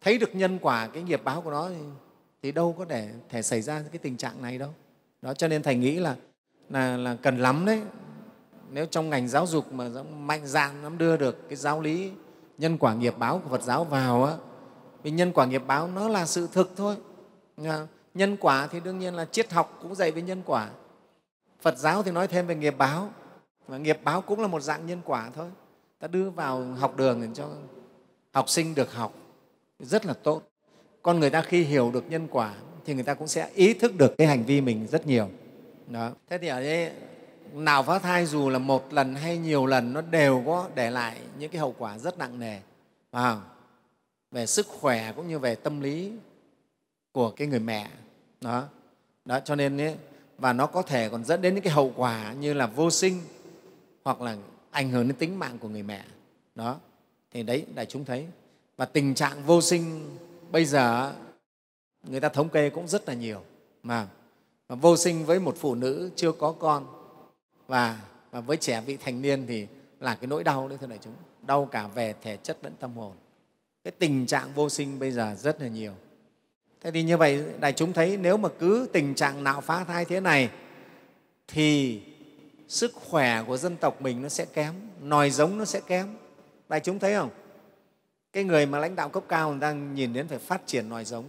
thấy 0.00 0.18
được 0.18 0.34
nhân 0.34 0.58
quả 0.62 0.88
cái 0.88 1.02
nghiệp 1.02 1.20
báo 1.24 1.40
của 1.40 1.50
nó 1.50 1.68
thì, 1.68 1.84
thì 2.42 2.52
đâu 2.52 2.74
có 2.78 2.84
để 2.84 3.10
thể 3.28 3.42
xảy 3.42 3.62
ra 3.62 3.82
cái 3.92 3.98
tình 3.98 4.16
trạng 4.16 4.42
này 4.42 4.58
đâu 4.58 4.70
đó 5.22 5.34
cho 5.34 5.48
nên 5.48 5.62
thầy 5.62 5.74
nghĩ 5.74 5.96
là 5.96 6.16
là, 6.68 6.96
là 6.96 7.16
cần 7.22 7.38
lắm 7.38 7.64
đấy 7.66 7.80
nếu 8.70 8.86
trong 8.86 9.10
ngành 9.10 9.28
giáo 9.28 9.46
dục 9.46 9.72
mà 9.72 9.88
mạnh 10.18 10.46
dạn 10.46 10.82
lắm 10.82 10.98
đưa 10.98 11.16
được 11.16 11.48
cái 11.48 11.56
giáo 11.56 11.80
lý 11.80 12.10
nhân 12.58 12.78
quả 12.78 12.94
nghiệp 12.94 13.14
báo 13.18 13.38
của 13.38 13.48
Phật 13.48 13.62
giáo 13.62 13.84
vào 13.84 14.24
á, 14.24 14.34
vì 15.02 15.10
nhân 15.10 15.32
quả 15.32 15.46
nghiệp 15.46 15.62
báo 15.66 15.88
nó 15.88 16.08
là 16.08 16.26
sự 16.26 16.48
thực 16.52 16.70
thôi. 16.76 16.96
Nhân 18.14 18.36
quả 18.40 18.66
thì 18.66 18.80
đương 18.80 18.98
nhiên 18.98 19.14
là 19.14 19.24
triết 19.24 19.52
học 19.52 19.78
cũng 19.82 19.94
dạy 19.94 20.10
về 20.10 20.22
nhân 20.22 20.42
quả. 20.46 20.68
Phật 21.64 21.78
giáo 21.78 22.02
thì 22.02 22.10
nói 22.10 22.28
thêm 22.28 22.46
về 22.46 22.54
nghiệp 22.54 22.74
báo. 22.78 23.10
Và 23.66 23.78
nghiệp 23.78 23.98
báo 24.04 24.20
cũng 24.20 24.40
là 24.40 24.46
một 24.46 24.60
dạng 24.60 24.86
nhân 24.86 25.00
quả 25.04 25.30
thôi. 25.34 25.46
Ta 25.98 26.08
đưa 26.08 26.30
vào 26.30 26.62
học 26.62 26.96
đường 26.96 27.20
để 27.20 27.28
cho 27.34 27.48
học 28.32 28.48
sinh 28.48 28.74
được 28.74 28.92
học 28.92 29.14
rất 29.78 30.06
là 30.06 30.14
tốt. 30.14 30.42
Con 31.02 31.20
người 31.20 31.30
ta 31.30 31.42
khi 31.42 31.62
hiểu 31.62 31.90
được 31.90 32.04
nhân 32.10 32.28
quả 32.30 32.54
thì 32.84 32.94
người 32.94 33.04
ta 33.04 33.14
cũng 33.14 33.28
sẽ 33.28 33.50
ý 33.54 33.74
thức 33.74 33.94
được 33.96 34.14
cái 34.18 34.26
hành 34.26 34.44
vi 34.44 34.60
mình 34.60 34.86
rất 34.86 35.06
nhiều. 35.06 35.28
Đó. 35.88 36.10
Thế 36.28 36.38
thì 36.38 36.48
ở 36.48 36.60
đây 36.60 36.92
nào 37.52 37.82
phá 37.82 37.98
thai 37.98 38.26
dù 38.26 38.50
là 38.50 38.58
một 38.58 38.92
lần 38.92 39.14
hay 39.14 39.38
nhiều 39.38 39.66
lần 39.66 39.92
nó 39.92 40.00
đều 40.00 40.42
có 40.46 40.68
để 40.74 40.90
lại 40.90 41.20
những 41.38 41.50
cái 41.50 41.60
hậu 41.60 41.74
quả 41.78 41.98
rất 41.98 42.18
nặng 42.18 42.40
nề 42.40 42.60
à, 43.10 43.40
về 44.30 44.46
sức 44.46 44.66
khỏe 44.66 45.12
cũng 45.16 45.28
như 45.28 45.38
về 45.38 45.54
tâm 45.54 45.80
lý 45.80 46.12
của 47.12 47.30
cái 47.30 47.48
người 47.48 47.60
mẹ 47.60 47.90
đó, 48.40 48.68
đó 49.24 49.40
cho 49.40 49.54
nên 49.54 49.80
ấy, 49.80 49.96
và 50.38 50.52
nó 50.52 50.66
có 50.66 50.82
thể 50.82 51.08
còn 51.08 51.24
dẫn 51.24 51.42
đến 51.42 51.54
những 51.54 51.64
cái 51.64 51.72
hậu 51.72 51.92
quả 51.96 52.32
như 52.32 52.52
là 52.52 52.66
vô 52.66 52.90
sinh 52.90 53.20
hoặc 54.04 54.20
là 54.20 54.36
ảnh 54.70 54.90
hưởng 54.90 55.08
đến 55.08 55.16
tính 55.16 55.38
mạng 55.38 55.58
của 55.58 55.68
người 55.68 55.82
mẹ. 55.82 56.04
Đó 56.54 56.76
thì 57.30 57.42
đấy 57.42 57.66
đại 57.74 57.86
chúng 57.86 58.04
thấy. 58.04 58.26
Và 58.76 58.84
tình 58.84 59.14
trạng 59.14 59.42
vô 59.46 59.60
sinh 59.60 60.16
bây 60.50 60.64
giờ 60.64 61.12
người 62.02 62.20
ta 62.20 62.28
thống 62.28 62.48
kê 62.48 62.70
cũng 62.70 62.88
rất 62.88 63.08
là 63.08 63.14
nhiều 63.14 63.40
mà 63.82 64.08
mà 64.68 64.74
vô 64.74 64.96
sinh 64.96 65.24
với 65.24 65.40
một 65.40 65.56
phụ 65.58 65.74
nữ 65.74 66.10
chưa 66.16 66.32
có 66.32 66.52
con 66.52 66.86
và, 67.66 68.00
và 68.30 68.40
với 68.40 68.56
trẻ 68.56 68.82
vị 68.86 68.96
thành 68.96 69.22
niên 69.22 69.46
thì 69.46 69.66
là 70.00 70.14
cái 70.14 70.26
nỗi 70.26 70.44
đau 70.44 70.68
đấy 70.68 70.78
thưa 70.80 70.86
đại 70.86 70.98
chúng. 71.02 71.12
Đau 71.42 71.66
cả 71.66 71.86
về 71.86 72.14
thể 72.22 72.36
chất 72.36 72.58
lẫn 72.62 72.72
tâm 72.80 72.96
hồn. 72.96 73.12
Cái 73.84 73.90
tình 73.90 74.26
trạng 74.26 74.52
vô 74.54 74.68
sinh 74.68 74.98
bây 74.98 75.12
giờ 75.12 75.34
rất 75.38 75.60
là 75.60 75.68
nhiều 75.68 75.92
thế 76.84 76.90
thì 76.90 77.02
như 77.02 77.16
vậy 77.16 77.44
đại 77.60 77.72
chúng 77.72 77.92
thấy 77.92 78.16
nếu 78.16 78.36
mà 78.36 78.48
cứ 78.58 78.88
tình 78.92 79.14
trạng 79.14 79.44
nạo 79.44 79.60
phá 79.60 79.84
thai 79.84 80.04
thế 80.04 80.20
này, 80.20 80.50
thì 81.48 82.00
sức 82.68 82.92
khỏe 82.94 83.42
của 83.46 83.56
dân 83.56 83.76
tộc 83.76 84.02
mình 84.02 84.22
nó 84.22 84.28
sẽ 84.28 84.44
kém, 84.44 84.74
nòi 85.02 85.30
giống 85.30 85.58
nó 85.58 85.64
sẽ 85.64 85.80
kém. 85.86 86.06
Đại 86.68 86.80
chúng 86.80 86.98
thấy 86.98 87.14
không? 87.14 87.30
Cái 88.32 88.44
người 88.44 88.66
mà 88.66 88.78
lãnh 88.78 88.96
đạo 88.96 89.08
cấp 89.08 89.24
cao 89.28 89.50
người 89.50 89.60
ta 89.60 89.72
nhìn 89.72 90.12
đến 90.12 90.28
phải 90.28 90.38
phát 90.38 90.66
triển 90.66 90.88
nòi 90.88 91.04
giống. 91.04 91.24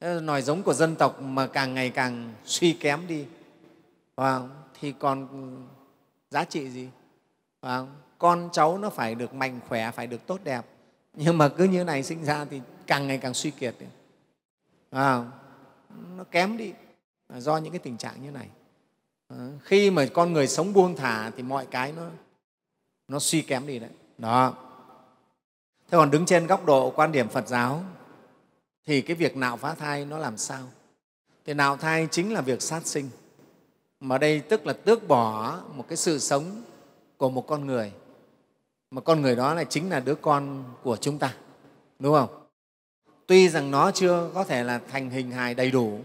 Nòi 0.00 0.42
giống 0.42 0.62
của 0.62 0.74
dân 0.74 0.96
tộc 0.96 1.22
mà 1.22 1.46
càng 1.46 1.74
ngày 1.74 1.90
càng 1.90 2.34
suy 2.44 2.72
kém 2.72 3.00
đi 3.06 3.24
thì 4.80 4.94
còn 4.98 5.28
giá 6.30 6.44
trị 6.44 6.70
gì? 6.70 6.88
Con 8.18 8.48
cháu 8.52 8.78
nó 8.78 8.90
phải 8.90 9.14
được 9.14 9.34
mạnh 9.34 9.60
khỏe, 9.68 9.90
phải 9.90 10.06
được 10.06 10.26
tốt 10.26 10.40
đẹp. 10.44 10.62
Nhưng 11.14 11.38
mà 11.38 11.48
cứ 11.48 11.64
như 11.64 11.84
này 11.84 12.02
sinh 12.02 12.24
ra 12.24 12.44
thì 12.50 12.60
càng 12.86 13.06
ngày 13.06 13.18
càng 13.18 13.34
suy 13.34 13.50
kiệt 13.50 13.74
à, 14.90 15.24
nó 16.16 16.24
kém 16.30 16.56
đi. 16.56 16.72
À, 17.28 17.40
do 17.40 17.56
những 17.56 17.72
cái 17.72 17.78
tình 17.78 17.96
trạng 17.96 18.22
như 18.22 18.30
này. 18.30 18.48
À, 19.28 19.36
khi 19.62 19.90
mà 19.90 20.06
con 20.14 20.32
người 20.32 20.48
sống 20.48 20.72
buông 20.72 20.96
thả 20.96 21.30
thì 21.36 21.42
mọi 21.42 21.66
cái 21.66 21.92
nó 21.92 22.02
nó 23.08 23.18
suy 23.18 23.42
kém 23.42 23.66
đi 23.66 23.78
đấy. 23.78 23.90
Đó. 24.18 24.54
Thế 25.90 25.98
còn 25.98 26.10
đứng 26.10 26.26
trên 26.26 26.46
góc 26.46 26.64
độ 26.66 26.90
quan 26.90 27.12
điểm 27.12 27.28
phật 27.28 27.48
giáo 27.48 27.82
thì 28.86 29.02
cái 29.02 29.16
việc 29.16 29.36
nạo 29.36 29.56
phá 29.56 29.74
thai 29.74 30.04
nó 30.04 30.18
làm 30.18 30.36
sao? 30.36 30.62
Thì 31.44 31.54
nạo 31.54 31.76
thai 31.76 32.08
chính 32.10 32.32
là 32.32 32.40
việc 32.40 32.62
sát 32.62 32.86
sinh. 32.86 33.10
Mà 34.00 34.18
đây 34.18 34.40
tức 34.40 34.66
là 34.66 34.72
tước 34.72 35.08
bỏ 35.08 35.58
một 35.74 35.84
cái 35.88 35.96
sự 35.96 36.18
sống 36.18 36.62
của 37.16 37.30
một 37.30 37.46
con 37.46 37.66
người. 37.66 37.92
Mà 38.90 39.00
con 39.00 39.22
người 39.22 39.36
đó 39.36 39.54
là 39.54 39.64
chính 39.64 39.90
là 39.90 40.00
đứa 40.00 40.14
con 40.14 40.64
của 40.82 40.96
chúng 40.96 41.18
ta. 41.18 41.34
Đúng 41.98 42.14
không? 42.14 42.39
Tuy 43.30 43.48
rằng 43.48 43.70
nó 43.70 43.90
chưa 43.90 44.30
có 44.34 44.44
thể 44.44 44.64
là 44.64 44.80
thành 44.88 45.10
hình 45.10 45.30
hài 45.30 45.54
đầy 45.54 45.70
đủ 45.70 45.98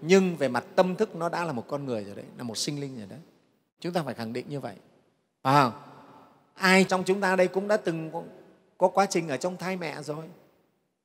nhưng 0.00 0.36
về 0.36 0.48
mặt 0.48 0.64
tâm 0.76 0.96
thức 0.96 1.16
nó 1.16 1.28
đã 1.28 1.44
là 1.44 1.52
một 1.52 1.64
con 1.68 1.84
người 1.84 2.04
rồi 2.04 2.14
đấy 2.14 2.24
là 2.38 2.44
một 2.44 2.58
sinh 2.58 2.80
linh 2.80 2.98
rồi 2.98 3.06
đấy. 3.10 3.18
Chúng 3.80 3.92
ta 3.92 4.02
phải 4.02 4.14
khẳng 4.14 4.32
định 4.32 4.46
như 4.48 4.60
vậy. 4.60 4.74
Phải 5.42 5.54
không? 5.54 5.72
Ai 6.54 6.84
trong 6.84 7.04
chúng 7.04 7.20
ta 7.20 7.36
đây 7.36 7.48
cũng 7.48 7.68
đã 7.68 7.76
từng 7.76 8.10
có, 8.12 8.22
có 8.78 8.88
quá 8.88 9.06
trình 9.06 9.28
ở 9.28 9.36
trong 9.36 9.56
thai 9.56 9.76
mẹ 9.76 10.02
rồi. 10.02 10.24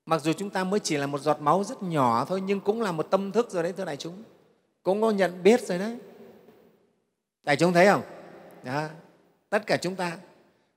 Mặc 0.06 0.22
dù 0.22 0.34
chúng 0.34 0.50
ta 0.50 0.64
mới 0.64 0.80
chỉ 0.80 0.98
là 0.98 1.08
một 1.08 1.22
giọt 1.22 1.42
máu 1.42 1.64
rất 1.64 1.84
nhỏ 1.84 2.26
thôi 2.26 2.42
nhưng 2.46 2.60
cũng 2.60 2.82
là 2.82 2.92
một 2.92 3.08
tâm 3.10 3.32
thức 3.32 3.52
rồi 3.52 3.64
đấy 3.64 3.74
thưa 3.78 3.86
đại 3.86 3.98
chúng. 3.98 4.24
Cũng 4.84 5.02
có 5.02 5.12
nhận 5.12 5.44
biết 5.44 5.62
rồi 5.62 5.80
đấy. 5.80 5.98
Đại 7.44 7.56
chúng 7.56 7.74
thấy 7.74 7.88
không? 7.88 8.02
Đó. 8.64 8.88
tất 9.50 9.68
cả 9.68 9.78
chúng 9.78 9.96
ta. 9.96 10.18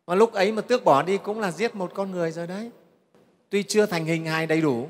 Mà 0.06 0.14
lúc 0.14 0.32
ấy 0.32 0.52
mà 0.52 0.62
tước 0.62 0.84
bỏ 0.84 1.02
đi 1.02 1.18
cũng 1.18 1.40
là 1.40 1.50
giết 1.50 1.74
một 1.74 1.92
con 1.94 2.10
người 2.10 2.32
rồi 2.32 2.46
đấy 2.46 2.70
tuy 3.50 3.62
chưa 3.62 3.86
thành 3.86 4.04
hình 4.04 4.26
hài 4.26 4.46
đầy 4.46 4.60
đủ 4.60 4.88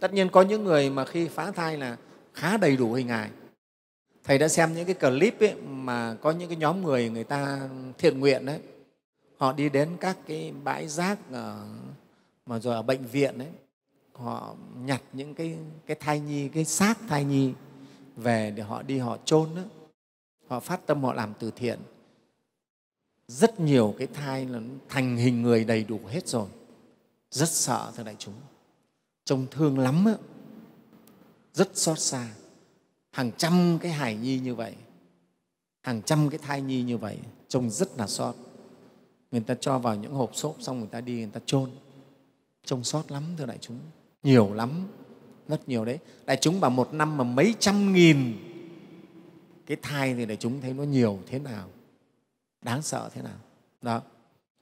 tất 0.00 0.12
nhiên 0.12 0.28
có 0.28 0.42
những 0.42 0.64
người 0.64 0.90
mà 0.90 1.04
khi 1.04 1.28
phá 1.28 1.50
thai 1.50 1.76
là 1.76 1.96
khá 2.34 2.56
đầy 2.56 2.76
đủ 2.76 2.92
hình 2.92 3.08
hài. 3.08 3.30
Thầy 4.24 4.38
đã 4.38 4.48
xem 4.48 4.74
những 4.74 4.86
cái 4.86 4.94
clip 4.94 5.40
ấy 5.40 5.54
mà 5.54 6.16
có 6.20 6.30
những 6.30 6.48
cái 6.48 6.56
nhóm 6.56 6.82
người 6.82 7.10
người 7.10 7.24
ta 7.24 7.68
thiện 7.98 8.20
nguyện 8.20 8.46
đấy. 8.46 8.60
Họ 9.36 9.52
đi 9.52 9.68
đến 9.68 9.88
các 10.00 10.16
cái 10.26 10.52
bãi 10.64 10.88
rác 10.88 11.18
ở, 11.32 11.66
mà 12.46 12.58
rồi 12.58 12.74
ở 12.74 12.82
bệnh 12.82 13.06
viện 13.06 13.38
đấy 13.38 13.48
họ 14.12 14.54
nhặt 14.84 15.02
những 15.12 15.34
cái, 15.34 15.56
cái 15.86 15.96
thai 16.00 16.20
nhi 16.20 16.48
cái 16.48 16.64
xác 16.64 16.98
thai 17.08 17.24
nhi 17.24 17.52
về 18.16 18.52
để 18.56 18.62
họ 18.62 18.82
đi 18.82 18.98
họ 18.98 19.18
chôn 19.24 19.48
đó. 19.56 19.62
Họ 20.46 20.60
phát 20.60 20.86
tâm 20.86 21.02
họ 21.02 21.14
làm 21.14 21.32
từ 21.38 21.50
thiện. 21.56 21.78
Rất 23.28 23.60
nhiều 23.60 23.94
cái 23.98 24.06
thai 24.06 24.46
là 24.46 24.60
thành 24.88 25.16
hình 25.16 25.42
người 25.42 25.64
đầy 25.64 25.84
đủ 25.84 26.00
hết 26.08 26.28
rồi 26.28 26.46
rất 27.34 27.48
sợ 27.48 27.92
thưa 27.96 28.02
đại 28.02 28.16
chúng. 28.18 28.34
Trông 29.24 29.46
thương 29.50 29.78
lắm 29.78 30.08
ấy, 30.08 30.16
rất 31.52 31.70
xót 31.74 31.98
xa. 31.98 32.28
Hàng 33.12 33.30
trăm 33.36 33.78
cái 33.80 33.92
hài 33.92 34.16
nhi 34.16 34.38
như 34.38 34.54
vậy. 34.54 34.74
Hàng 35.82 36.02
trăm 36.02 36.30
cái 36.30 36.38
thai 36.38 36.62
nhi 36.62 36.82
như 36.82 36.98
vậy 36.98 37.18
trông 37.48 37.70
rất 37.70 37.98
là 37.98 38.06
xót. 38.06 38.34
Người 39.30 39.40
ta 39.40 39.54
cho 39.60 39.78
vào 39.78 39.96
những 39.96 40.12
hộp 40.12 40.30
xốp 40.34 40.56
xong 40.60 40.78
người 40.78 40.88
ta 40.88 41.00
đi 41.00 41.16
người 41.16 41.30
ta 41.32 41.40
chôn. 41.46 41.70
Trông 42.64 42.84
xót 42.84 43.10
lắm 43.10 43.24
thưa 43.38 43.46
đại 43.46 43.58
chúng. 43.60 43.78
Nhiều 44.22 44.54
lắm. 44.54 44.88
Rất 45.48 45.68
nhiều 45.68 45.84
đấy. 45.84 45.98
Đại 46.24 46.36
chúng 46.40 46.60
bảo 46.60 46.70
một 46.70 46.94
năm 46.94 47.16
mà 47.16 47.24
mấy 47.24 47.54
trăm 47.58 47.92
nghìn 47.92 48.36
cái 49.66 49.76
thai 49.82 50.14
thì 50.14 50.26
đại 50.26 50.36
chúng 50.36 50.60
thấy 50.60 50.72
nó 50.72 50.82
nhiều 50.82 51.18
thế 51.26 51.38
nào? 51.38 51.68
Đáng 52.62 52.82
sợ 52.82 53.10
thế 53.14 53.22
nào? 53.22 53.38
Đó. 53.82 54.02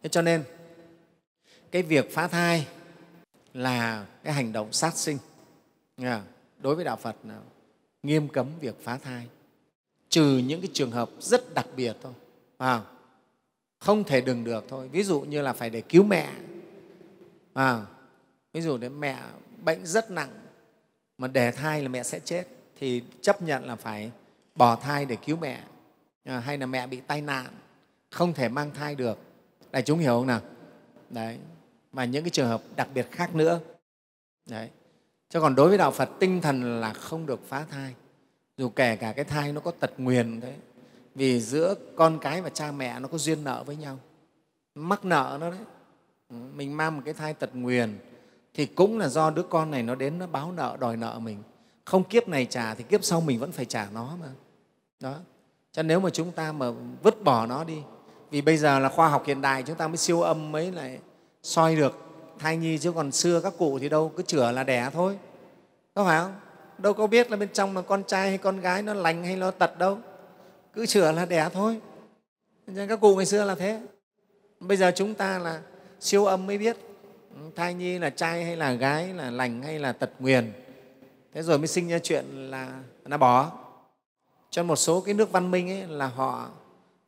Thế 0.02 0.08
cho 0.08 0.22
nên 0.22 0.44
cái 1.72 1.82
việc 1.82 2.12
phá 2.12 2.28
thai 2.28 2.66
là 3.54 4.06
cái 4.24 4.32
hành 4.32 4.52
động 4.52 4.72
sát 4.72 4.96
sinh. 4.96 5.18
Đối 6.58 6.74
với 6.74 6.84
đạo 6.84 6.96
phật 6.96 7.16
là 7.24 7.38
nghiêm 8.02 8.28
cấm 8.28 8.46
việc 8.60 8.84
phá 8.84 8.98
thai. 8.98 9.28
Trừ 10.08 10.38
những 10.46 10.60
cái 10.60 10.70
trường 10.72 10.90
hợp 10.90 11.10
rất 11.20 11.54
đặc 11.54 11.66
biệt 11.76 11.96
thôi 12.02 12.12
à, 12.58 12.80
không? 13.78 14.04
Thể 14.04 14.20
đừng 14.20 14.44
được 14.44 14.64
thôi. 14.68 14.88
Ví 14.88 15.02
dụ 15.02 15.20
như 15.20 15.42
là 15.42 15.52
phải 15.52 15.70
để 15.70 15.80
cứu 15.80 16.02
mẹ 16.02 16.32
à, 17.54 17.86
ví 18.52 18.60
dụ 18.60 18.78
đến 18.78 19.00
mẹ 19.00 19.18
bệnh 19.64 19.86
rất 19.86 20.10
nặng 20.10 20.30
mà 21.18 21.28
đẻ 21.28 21.50
thai 21.50 21.82
là 21.82 21.88
mẹ 21.88 22.02
sẽ 22.02 22.20
chết 22.20 22.46
thì 22.80 23.02
chấp 23.20 23.42
nhận 23.42 23.66
là 23.66 23.76
phải 23.76 24.10
bỏ 24.54 24.76
thai 24.76 25.04
để 25.04 25.16
cứu 25.16 25.36
mẹ. 25.36 25.62
À, 26.24 26.40
hay 26.40 26.58
là 26.58 26.66
mẹ 26.66 26.86
bị 26.86 27.00
tai 27.06 27.20
nạn 27.20 27.46
không 28.10 28.32
thể 28.32 28.48
mang 28.48 28.70
thai 28.74 28.94
được. 28.94 29.18
Đại 29.70 29.82
chúng 29.82 29.98
hiểu 29.98 30.18
không 30.18 30.26
nào? 30.26 30.40
Đấy 31.10 31.38
và 31.92 32.04
những 32.04 32.24
cái 32.24 32.30
trường 32.30 32.48
hợp 32.48 32.62
đặc 32.76 32.88
biệt 32.94 33.08
khác 33.10 33.34
nữa. 33.34 33.60
Đấy. 34.48 34.70
Chứ 35.30 35.40
còn 35.40 35.54
đối 35.54 35.68
với 35.68 35.78
đạo 35.78 35.90
phật, 35.90 36.10
tinh 36.18 36.40
thần 36.40 36.80
là 36.80 36.92
không 36.92 37.26
được 37.26 37.40
phá 37.48 37.64
thai. 37.70 37.94
Dù 38.56 38.68
kể 38.68 38.96
cả 38.96 39.12
cái 39.12 39.24
thai 39.24 39.52
nó 39.52 39.60
có 39.60 39.70
tật 39.70 39.92
nguyền 39.96 40.40
thế 40.40 40.54
vì 41.14 41.40
giữa 41.40 41.74
con 41.96 42.18
cái 42.18 42.42
và 42.42 42.50
cha 42.50 42.72
mẹ 42.72 43.00
nó 43.00 43.08
có 43.08 43.18
duyên 43.18 43.44
nợ 43.44 43.64
với 43.66 43.76
nhau, 43.76 43.98
mắc 44.74 45.04
nợ 45.04 45.38
nó 45.40 45.50
đấy. 45.50 45.60
Ừ, 46.28 46.36
mình 46.54 46.76
mang 46.76 46.96
một 46.96 47.02
cái 47.04 47.14
thai 47.14 47.34
tật 47.34 47.50
nguyền 47.54 47.98
thì 48.54 48.66
cũng 48.66 48.98
là 48.98 49.08
do 49.08 49.30
đứa 49.30 49.42
con 49.42 49.70
này 49.70 49.82
nó 49.82 49.94
đến 49.94 50.18
nó 50.18 50.26
báo 50.26 50.52
nợ, 50.52 50.76
đòi 50.80 50.96
nợ 50.96 51.18
mình. 51.18 51.42
Không 51.84 52.04
kiếp 52.04 52.28
này 52.28 52.46
trả 52.50 52.74
thì 52.74 52.84
kiếp 52.84 53.04
sau 53.04 53.20
mình 53.20 53.38
vẫn 53.38 53.52
phải 53.52 53.64
trả 53.64 53.88
nó 53.92 54.16
mà. 54.20 54.28
Đó. 55.00 55.14
Cho 55.72 55.82
nếu 55.82 56.00
mà 56.00 56.10
chúng 56.10 56.32
ta 56.32 56.52
mà 56.52 56.70
vứt 57.02 57.24
bỏ 57.24 57.46
nó 57.46 57.64
đi, 57.64 57.78
vì 58.30 58.40
bây 58.40 58.56
giờ 58.56 58.78
là 58.78 58.88
khoa 58.88 59.08
học 59.08 59.24
hiện 59.26 59.40
đại, 59.40 59.62
chúng 59.62 59.76
ta 59.76 59.88
mới 59.88 59.96
siêu 59.96 60.20
âm 60.20 60.52
mới 60.52 60.72
lại 60.72 60.98
soi 61.42 61.76
được 61.76 61.98
thai 62.38 62.56
nhi 62.56 62.78
chứ 62.78 62.92
còn 62.92 63.12
xưa 63.12 63.40
các 63.40 63.52
cụ 63.58 63.78
thì 63.78 63.88
đâu 63.88 64.12
cứ 64.16 64.22
chữa 64.22 64.52
là 64.52 64.64
đẻ 64.64 64.90
thôi. 64.92 65.18
Có 65.94 66.04
phải 66.04 66.20
không? 66.20 66.34
Đâu 66.78 66.92
có 66.92 67.06
biết 67.06 67.30
là 67.30 67.36
bên 67.36 67.48
trong 67.52 67.76
là 67.76 67.82
con 67.82 68.04
trai 68.04 68.28
hay 68.28 68.38
con 68.38 68.60
gái 68.60 68.82
nó 68.82 68.94
lành 68.94 69.24
hay 69.24 69.36
nó 69.36 69.50
tật 69.50 69.78
đâu. 69.78 69.98
Cứ 70.72 70.86
chữa 70.86 71.12
là 71.12 71.26
đẻ 71.26 71.48
thôi. 71.52 71.80
Nên 72.66 72.88
các 72.88 73.00
cụ 73.00 73.16
ngày 73.16 73.26
xưa 73.26 73.44
là 73.44 73.54
thế. 73.54 73.80
Bây 74.60 74.76
giờ 74.76 74.92
chúng 74.94 75.14
ta 75.14 75.38
là 75.38 75.60
siêu 76.00 76.24
âm 76.24 76.46
mới 76.46 76.58
biết 76.58 76.76
thai 77.56 77.74
nhi 77.74 77.98
là 77.98 78.10
trai 78.10 78.44
hay 78.44 78.56
là 78.56 78.72
gái 78.72 79.14
là 79.14 79.30
lành 79.30 79.62
hay 79.62 79.78
là 79.78 79.92
tật 79.92 80.10
nguyền. 80.18 80.52
Thế 81.34 81.42
rồi 81.42 81.58
mới 81.58 81.66
sinh 81.66 81.88
ra 81.88 81.98
chuyện 81.98 82.24
là 82.50 82.80
nó 83.04 83.16
bỏ. 83.16 83.52
Cho 84.50 84.62
một 84.62 84.76
số 84.76 85.00
cái 85.00 85.14
nước 85.14 85.32
văn 85.32 85.50
minh 85.50 85.70
ấy 85.70 85.86
là 85.88 86.06
họ 86.06 86.48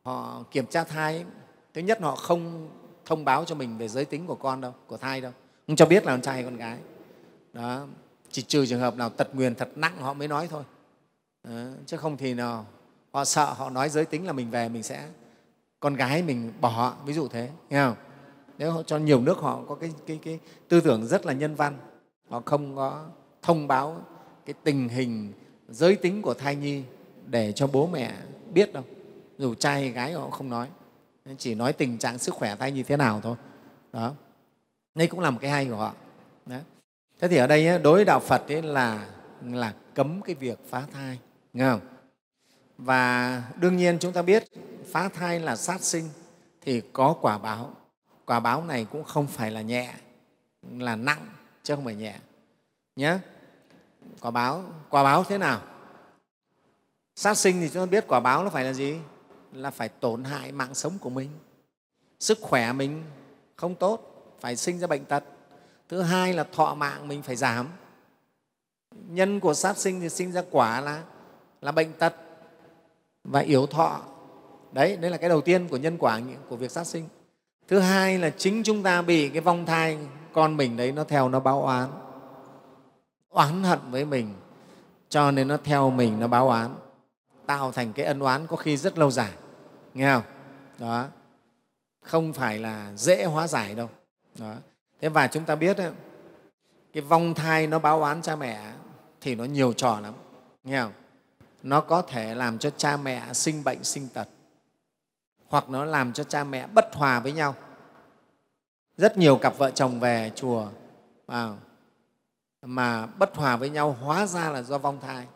họ 0.03 0.43
kiểm 0.51 0.65
tra 0.65 0.83
thai 0.83 1.13
ấy, 1.13 1.25
thứ 1.73 1.81
nhất 1.81 2.01
họ 2.01 2.15
không 2.15 2.69
thông 3.05 3.25
báo 3.25 3.45
cho 3.45 3.55
mình 3.55 3.77
về 3.77 3.87
giới 3.87 4.05
tính 4.05 4.27
của 4.27 4.35
con 4.35 4.61
đâu 4.61 4.73
của 4.87 4.97
thai 4.97 5.21
đâu. 5.21 5.31
Không 5.67 5.75
cho 5.75 5.85
biết 5.85 6.05
là 6.05 6.11
con 6.11 6.21
trai 6.21 6.33
hay 6.33 6.43
con 6.43 6.57
gái. 6.57 6.77
Đó 7.53 7.85
chỉ 8.31 8.41
trừ 8.41 8.65
trường 8.65 8.79
hợp 8.79 8.95
nào 8.95 9.09
tật 9.09 9.35
nguyền 9.35 9.55
thật 9.55 9.69
nặng 9.75 9.97
họ 9.99 10.13
mới 10.13 10.27
nói 10.27 10.47
thôi. 10.51 10.63
Đó. 11.43 11.51
chứ 11.85 11.97
không 11.97 12.17
thì 12.17 12.33
nào 12.33 12.65
họ 13.11 13.25
sợ 13.25 13.45
họ 13.45 13.69
nói 13.69 13.89
giới 13.89 14.05
tính 14.05 14.27
là 14.27 14.33
mình 14.33 14.49
về 14.49 14.69
mình 14.69 14.83
sẽ 14.83 15.07
con 15.79 15.93
gái 15.93 16.23
mình 16.23 16.53
bỏ 16.61 16.93
ví 17.05 17.13
dụ 17.13 17.27
thế 17.27 17.49
nghe 17.69 17.85
không? 17.85 17.95
Nếu 18.57 18.71
họ 18.71 18.83
cho 18.83 18.97
nhiều 18.97 19.21
nước 19.21 19.37
họ 19.37 19.61
có 19.67 19.75
cái, 19.75 19.91
cái, 20.07 20.19
cái 20.23 20.39
tư 20.67 20.81
tưởng 20.81 21.07
rất 21.07 21.25
là 21.25 21.33
nhân 21.33 21.55
văn 21.55 21.77
họ 22.29 22.41
không 22.45 22.75
có 22.75 23.05
thông 23.41 23.67
báo 23.67 24.01
cái 24.45 24.53
tình 24.63 24.89
hình 24.89 25.33
giới 25.69 25.95
tính 25.95 26.21
của 26.21 26.33
thai 26.33 26.55
nhi 26.55 26.83
để 27.25 27.51
cho 27.51 27.67
bố 27.67 27.87
mẹ 27.87 28.13
biết 28.53 28.73
đâu. 28.73 28.83
Dù 29.37 29.55
trai 29.55 29.81
hay 29.81 29.89
gái 29.89 30.11
họ 30.11 30.29
không 30.29 30.49
nói 30.49 30.67
chỉ 31.37 31.55
nói 31.55 31.73
tình 31.73 31.97
trạng 31.97 32.17
sức 32.17 32.35
khỏe 32.35 32.55
thai 32.55 32.71
như 32.71 32.83
thế 32.83 32.97
nào 32.97 33.21
thôi. 33.23 33.35
Đó. 33.93 34.13
Đây 34.95 35.07
cũng 35.07 35.19
là 35.19 35.29
một 35.29 35.37
cái 35.41 35.51
hay 35.51 35.65
của 35.65 35.75
họ. 35.75 35.93
Đó. 36.45 36.57
thế 37.19 37.27
thì 37.27 37.37
ở 37.37 37.47
đây 37.47 37.79
đối 37.79 37.95
với 37.95 38.05
đạo 38.05 38.19
phật 38.19 38.47
ấy 38.47 38.61
là 38.61 39.07
là 39.41 39.73
cấm 39.93 40.21
cái 40.21 40.35
việc 40.35 40.59
phá 40.69 40.83
thai, 40.93 41.19
nghe 41.53 41.69
không? 41.69 41.81
Và 42.77 43.43
đương 43.55 43.77
nhiên 43.77 43.97
chúng 43.99 44.13
ta 44.13 44.21
biết 44.21 44.43
phá 44.91 45.09
thai 45.09 45.39
là 45.39 45.55
sát 45.55 45.81
sinh 45.81 46.09
thì 46.61 46.81
có 46.93 47.15
quả 47.21 47.37
báo. 47.37 47.73
Quả 48.25 48.39
báo 48.39 48.63
này 48.63 48.87
cũng 48.91 49.03
không 49.03 49.27
phải 49.27 49.51
là 49.51 49.61
nhẹ, 49.61 49.93
là 50.77 50.95
nặng 50.95 51.27
chứ 51.63 51.75
không 51.75 51.85
phải 51.85 51.95
nhẹ. 51.95 52.15
Nhé 52.95 53.17
quả 54.21 54.31
báo 54.31 54.63
quả 54.89 55.03
báo 55.03 55.23
thế 55.23 55.37
nào? 55.37 55.61
Sát 57.15 57.37
sinh 57.37 57.61
thì 57.61 57.69
chúng 57.69 57.81
ta 57.81 57.85
biết 57.85 58.05
quả 58.07 58.19
báo 58.19 58.43
nó 58.43 58.49
phải 58.49 58.63
là 58.63 58.73
gì? 58.73 58.97
Là 59.55 59.71
phải 59.71 59.89
tổn 59.89 60.23
hại 60.23 60.51
mạng 60.51 60.73
sống 60.75 60.93
của 60.99 61.09
mình. 61.09 61.29
Sức 62.19 62.37
khỏe 62.41 62.73
mình 62.73 63.03
không 63.55 63.75
tốt, 63.75 64.01
phải 64.39 64.55
sinh 64.55 64.79
ra 64.79 64.87
bệnh 64.87 65.05
tật. 65.05 65.23
Thứ 65.89 66.01
hai 66.01 66.33
là 66.33 66.43
thọ 66.43 66.75
mạng 66.75 67.07
mình 67.07 67.21
phải 67.21 67.35
giảm. 67.35 67.67
Nhân 68.91 69.39
của 69.39 69.53
sát 69.53 69.77
sinh 69.77 70.01
thì 70.01 70.09
sinh 70.09 70.31
ra 70.31 70.41
quả 70.51 70.81
là 70.81 71.03
là 71.61 71.71
bệnh 71.71 71.93
tật 71.93 72.15
và 73.23 73.39
yếu 73.39 73.65
thọ. 73.65 74.01
Đấy 74.71 74.97
đấy 74.97 75.11
là 75.11 75.17
cái 75.17 75.29
đầu 75.29 75.41
tiên 75.41 75.67
của 75.67 75.77
nhân 75.77 75.97
quả 75.97 76.21
của 76.49 76.55
việc 76.55 76.71
sát 76.71 76.83
sinh. 76.83 77.07
Thứ 77.67 77.79
hai 77.79 78.19
là 78.19 78.29
chính 78.29 78.63
chúng 78.63 78.83
ta 78.83 79.01
bị 79.01 79.29
cái 79.29 79.41
vong 79.41 79.65
thai 79.65 79.97
con 80.33 80.57
mình 80.57 80.77
đấy 80.77 80.91
nó 80.91 81.03
theo 81.03 81.29
nó 81.29 81.39
báo 81.39 81.61
oán. 81.61 81.89
Oán 83.29 83.63
hận 83.63 83.79
với 83.91 84.05
mình, 84.05 84.33
cho 85.09 85.31
nên 85.31 85.47
nó 85.47 85.57
theo 85.63 85.89
mình 85.89 86.19
nó 86.19 86.27
báo 86.27 86.47
oán, 86.49 86.75
tạo 87.45 87.71
thành 87.71 87.93
cái 87.93 88.05
ân 88.05 88.19
oán 88.19 88.47
có 88.47 88.55
khi 88.55 88.77
rất 88.77 88.97
lâu 88.97 89.11
dài 89.11 89.31
nghe 89.95 90.13
không? 90.13 90.23
Đó. 90.77 91.07
Không 92.01 92.33
phải 92.33 92.59
là 92.59 92.91
dễ 92.95 93.25
hóa 93.25 93.47
giải 93.47 93.75
đâu. 93.75 93.89
Đó. 94.39 94.55
thế 95.01 95.09
và 95.09 95.27
chúng 95.27 95.45
ta 95.45 95.55
biết 95.55 95.77
cái 96.93 97.01
vong 97.01 97.33
thai 97.33 97.67
nó 97.67 97.79
báo 97.79 98.01
oán 98.01 98.21
cha 98.21 98.35
mẹ 98.35 98.71
thì 99.21 99.35
nó 99.35 99.43
nhiều 99.43 99.73
trò 99.73 99.99
lắm. 99.99 100.13
Nghe 100.63 100.81
không? 100.81 100.93
Nó 101.63 101.81
có 101.81 102.01
thể 102.01 102.35
làm 102.35 102.57
cho 102.57 102.69
cha 102.69 102.97
mẹ 102.97 103.33
sinh 103.33 103.63
bệnh, 103.63 103.83
sinh 103.83 104.07
tật. 104.13 104.27
Hoặc 105.47 105.69
nó 105.69 105.85
làm 105.85 106.13
cho 106.13 106.23
cha 106.23 106.43
mẹ 106.43 106.67
bất 106.67 106.93
hòa 106.93 107.19
với 107.19 107.31
nhau. 107.31 107.55
Rất 108.97 109.17
nhiều 109.17 109.37
cặp 109.37 109.57
vợ 109.57 109.71
chồng 109.71 109.99
về 109.99 110.31
chùa 110.35 110.67
mà 111.27 111.53
mà 112.61 113.05
bất 113.05 113.35
hòa 113.35 113.55
với 113.55 113.69
nhau 113.69 113.97
hóa 114.01 114.25
ra 114.25 114.49
là 114.49 114.61
do 114.61 114.77
vong 114.77 114.99
thai. 115.01 115.27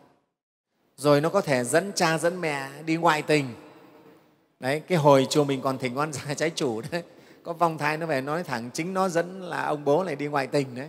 Rồi 0.96 1.20
nó 1.20 1.28
có 1.28 1.40
thể 1.40 1.64
dẫn 1.64 1.92
cha 1.94 2.18
dẫn 2.18 2.40
mẹ 2.40 2.82
đi 2.82 2.96
ngoại 2.96 3.22
tình 3.22 3.54
đấy, 4.60 4.80
cái 4.80 4.98
hồi 4.98 5.26
chùa 5.30 5.44
mình 5.44 5.60
còn 5.60 5.78
thỉnh 5.78 5.98
oan 5.98 6.12
gia 6.12 6.34
trái 6.36 6.50
chủ 6.54 6.82
đấy. 6.90 7.02
Có 7.42 7.52
vong 7.52 7.78
thai 7.78 7.96
nó 7.96 8.06
về 8.06 8.20
nói 8.20 8.42
thẳng, 8.42 8.70
chính 8.74 8.94
nó 8.94 9.08
dẫn 9.08 9.42
là 9.42 9.64
ông 9.64 9.84
bố 9.84 10.04
này 10.04 10.16
đi 10.16 10.26
ngoại 10.26 10.46
tình 10.46 10.74
đấy. 10.74 10.88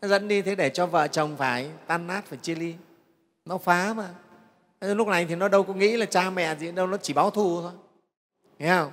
Nó 0.00 0.08
dẫn 0.08 0.28
đi 0.28 0.42
thế 0.42 0.54
để 0.54 0.70
cho 0.70 0.86
vợ 0.86 1.08
chồng 1.08 1.36
phải 1.36 1.70
tan 1.86 2.06
nát, 2.06 2.24
phải 2.26 2.38
chia 2.42 2.54
ly. 2.54 2.74
Nó 3.44 3.58
phá 3.58 3.94
mà. 3.94 4.08
Lúc 4.80 5.08
này 5.08 5.24
thì 5.24 5.34
nó 5.34 5.48
đâu 5.48 5.62
có 5.62 5.74
nghĩ 5.74 5.96
là 5.96 6.06
cha 6.06 6.30
mẹ 6.30 6.56
gì, 6.56 6.72
đâu, 6.72 6.86
nó 6.86 6.96
chỉ 6.96 7.12
báo 7.12 7.30
thù 7.30 7.62
thôi. 7.62 7.72
Nghe 8.58 8.76
không? 8.78 8.90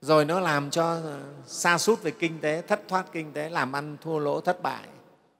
Rồi 0.00 0.24
nó 0.24 0.40
làm 0.40 0.70
cho 0.70 0.84
ờ, 0.84 1.20
xa 1.46 1.78
sút 1.78 2.02
về 2.02 2.10
kinh 2.10 2.40
tế, 2.40 2.62
thất 2.62 2.80
thoát 2.88 3.06
kinh 3.12 3.32
tế, 3.32 3.50
làm 3.50 3.72
ăn 3.72 3.96
thua 4.00 4.18
lỗ 4.18 4.40
thất 4.40 4.62
bại. 4.62 4.88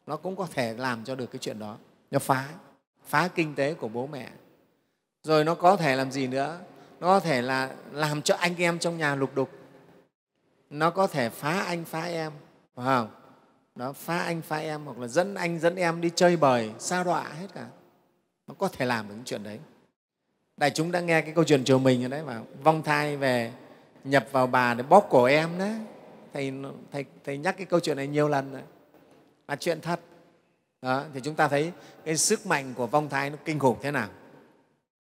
Nó 0.06 0.16
cũng 0.16 0.36
có 0.36 0.46
thể 0.54 0.74
làm 0.74 1.04
cho 1.04 1.14
được 1.14 1.26
cái 1.26 1.38
chuyện 1.38 1.58
đó. 1.58 1.76
Nó 2.10 2.18
phá 2.18 2.48
phá 3.06 3.28
kinh 3.34 3.54
tế 3.54 3.74
của 3.74 3.88
bố 3.88 4.06
mẹ. 4.06 4.28
Rồi 5.22 5.44
nó 5.44 5.54
có 5.54 5.76
thể 5.76 5.96
làm 5.96 6.10
gì 6.12 6.26
nữa? 6.26 6.58
Nó 7.02 7.08
có 7.08 7.20
thể 7.20 7.42
là 7.42 7.70
làm 7.92 8.22
cho 8.22 8.34
anh 8.34 8.56
em 8.58 8.78
trong 8.78 8.98
nhà 8.98 9.14
lục 9.14 9.34
đục. 9.34 9.50
Nó 10.70 10.90
có 10.90 11.06
thể 11.06 11.28
phá 11.28 11.60
anh 11.60 11.84
phá 11.84 12.02
em 12.02 12.32
phải 12.74 12.86
không? 12.86 13.10
Nó 13.74 13.92
phá 13.92 14.18
anh 14.18 14.42
phá 14.42 14.56
em 14.56 14.84
hoặc 14.84 14.98
là 14.98 15.08
dẫn 15.08 15.34
anh 15.34 15.58
dẫn 15.58 15.76
em 15.76 16.00
đi 16.00 16.10
chơi 16.14 16.36
bời 16.36 16.70
xa 16.78 17.04
đọa 17.04 17.28
hết 17.28 17.46
cả. 17.54 17.66
Nó 18.46 18.54
có 18.58 18.68
thể 18.68 18.86
làm 18.86 19.08
được 19.08 19.14
những 19.14 19.24
chuyện 19.24 19.42
đấy. 19.42 19.58
Đại 20.56 20.70
chúng 20.70 20.92
đã 20.92 21.00
nghe 21.00 21.20
cái 21.22 21.32
câu 21.34 21.44
chuyện 21.44 21.64
chùa 21.64 21.78
mình 21.78 22.00
rồi 22.00 22.08
đấy 22.08 22.22
mà 22.22 22.40
vong 22.62 22.82
thai 22.82 23.16
về 23.16 23.52
nhập 24.04 24.26
vào 24.32 24.46
bà 24.46 24.74
để 24.74 24.82
bóp 24.82 25.06
cổ 25.10 25.24
em 25.24 25.58
đấy. 25.58 25.74
Thầy, 26.32 26.52
thầy, 26.92 27.04
thầy 27.24 27.38
nhắc 27.38 27.56
cái 27.56 27.66
câu 27.66 27.80
chuyện 27.80 27.96
này 27.96 28.06
nhiều 28.06 28.28
lần 28.28 28.52
rồi. 28.52 28.62
Là 29.48 29.56
chuyện 29.56 29.80
thật. 29.80 30.00
Đó, 30.82 31.04
thì 31.14 31.20
chúng 31.20 31.34
ta 31.34 31.48
thấy 31.48 31.72
cái 32.04 32.16
sức 32.16 32.46
mạnh 32.46 32.74
của 32.76 32.86
vong 32.86 33.08
thai 33.08 33.30
nó 33.30 33.36
kinh 33.44 33.58
khủng 33.58 33.78
thế 33.82 33.90
nào. 33.90 34.08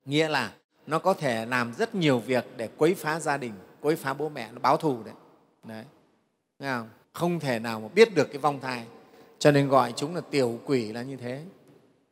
Nghĩa 0.04 0.28
là 0.28 0.52
nó 0.86 0.98
có 0.98 1.14
thể 1.14 1.46
làm 1.46 1.74
rất 1.74 1.94
nhiều 1.94 2.18
việc 2.18 2.46
để 2.56 2.68
quấy 2.76 2.94
phá 2.94 3.20
gia 3.20 3.36
đình 3.36 3.52
quấy 3.80 3.96
phá 3.96 4.14
bố 4.14 4.28
mẹ 4.28 4.52
nó 4.52 4.58
báo 4.58 4.76
thù 4.76 5.02
đấy, 5.02 5.14
đấy. 5.64 5.84
Không? 6.60 6.88
không 7.12 7.40
thể 7.40 7.58
nào 7.58 7.80
mà 7.80 7.88
biết 7.88 8.14
được 8.14 8.28
cái 8.28 8.38
vong 8.38 8.60
thai. 8.60 8.86
Cho 9.38 9.50
nên 9.50 9.68
gọi 9.68 9.92
chúng 9.96 10.14
là 10.14 10.20
tiểu 10.30 10.60
quỷ 10.64 10.92
là 10.92 11.02
như 11.02 11.16
thế. 11.16 11.42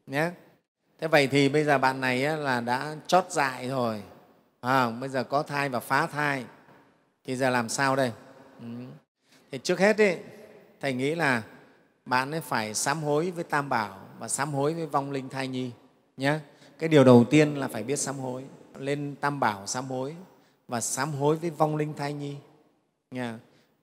Nhé. 0.07 0.31
Thế 1.01 1.09
vậy 1.09 1.27
thì 1.27 1.49
bây 1.49 1.65
giờ 1.65 1.79
bạn 1.79 2.01
này 2.01 2.19
là 2.19 2.61
đã 2.61 2.97
chót 3.07 3.25
dại 3.31 3.69
rồi. 3.69 4.03
À, 4.61 4.91
bây 4.91 5.09
giờ 5.09 5.25
có 5.25 5.43
thai 5.43 5.69
và 5.69 5.81
phá 5.81 6.07
thai. 6.07 6.45
Thì 7.25 7.37
giờ 7.37 7.51
làm 7.51 7.69
sao 7.69 7.97
đây? 7.97 8.13
Ừ. 8.61 8.67
thì 9.51 9.59
trước 9.63 9.79
hết 9.79 9.99
ấy, 9.99 10.19
thầy 10.81 10.93
nghĩ 10.93 11.15
là 11.15 11.43
bạn 12.05 12.31
ấy 12.31 12.41
phải 12.41 12.75
sám 12.75 13.03
hối 13.03 13.31
với 13.31 13.45
tam 13.45 13.69
bảo 13.69 13.99
và 14.19 14.29
sám 14.29 14.55
hối 14.55 14.75
với 14.75 14.87
vong 14.87 15.11
linh 15.11 15.29
thai 15.29 15.49
nhi 15.49 15.71
nhé. 16.17 16.39
Cái 16.79 16.89
điều 16.89 17.05
đầu 17.05 17.25
tiên 17.31 17.55
là 17.55 17.69
phải 17.69 17.83
biết 17.83 17.97
sám 17.97 18.19
hối 18.19 18.45
lên 18.79 19.15
tam 19.21 19.41
bảo 19.41 19.67
sám 19.67 19.85
hối 19.85 20.17
và 20.69 20.81
sám 20.81 21.13
hối 21.13 21.37
với 21.37 21.51
vong 21.51 21.77
linh 21.77 21.95
thai 21.95 22.13
nhi. 22.13 22.37
Nha. 23.11 23.39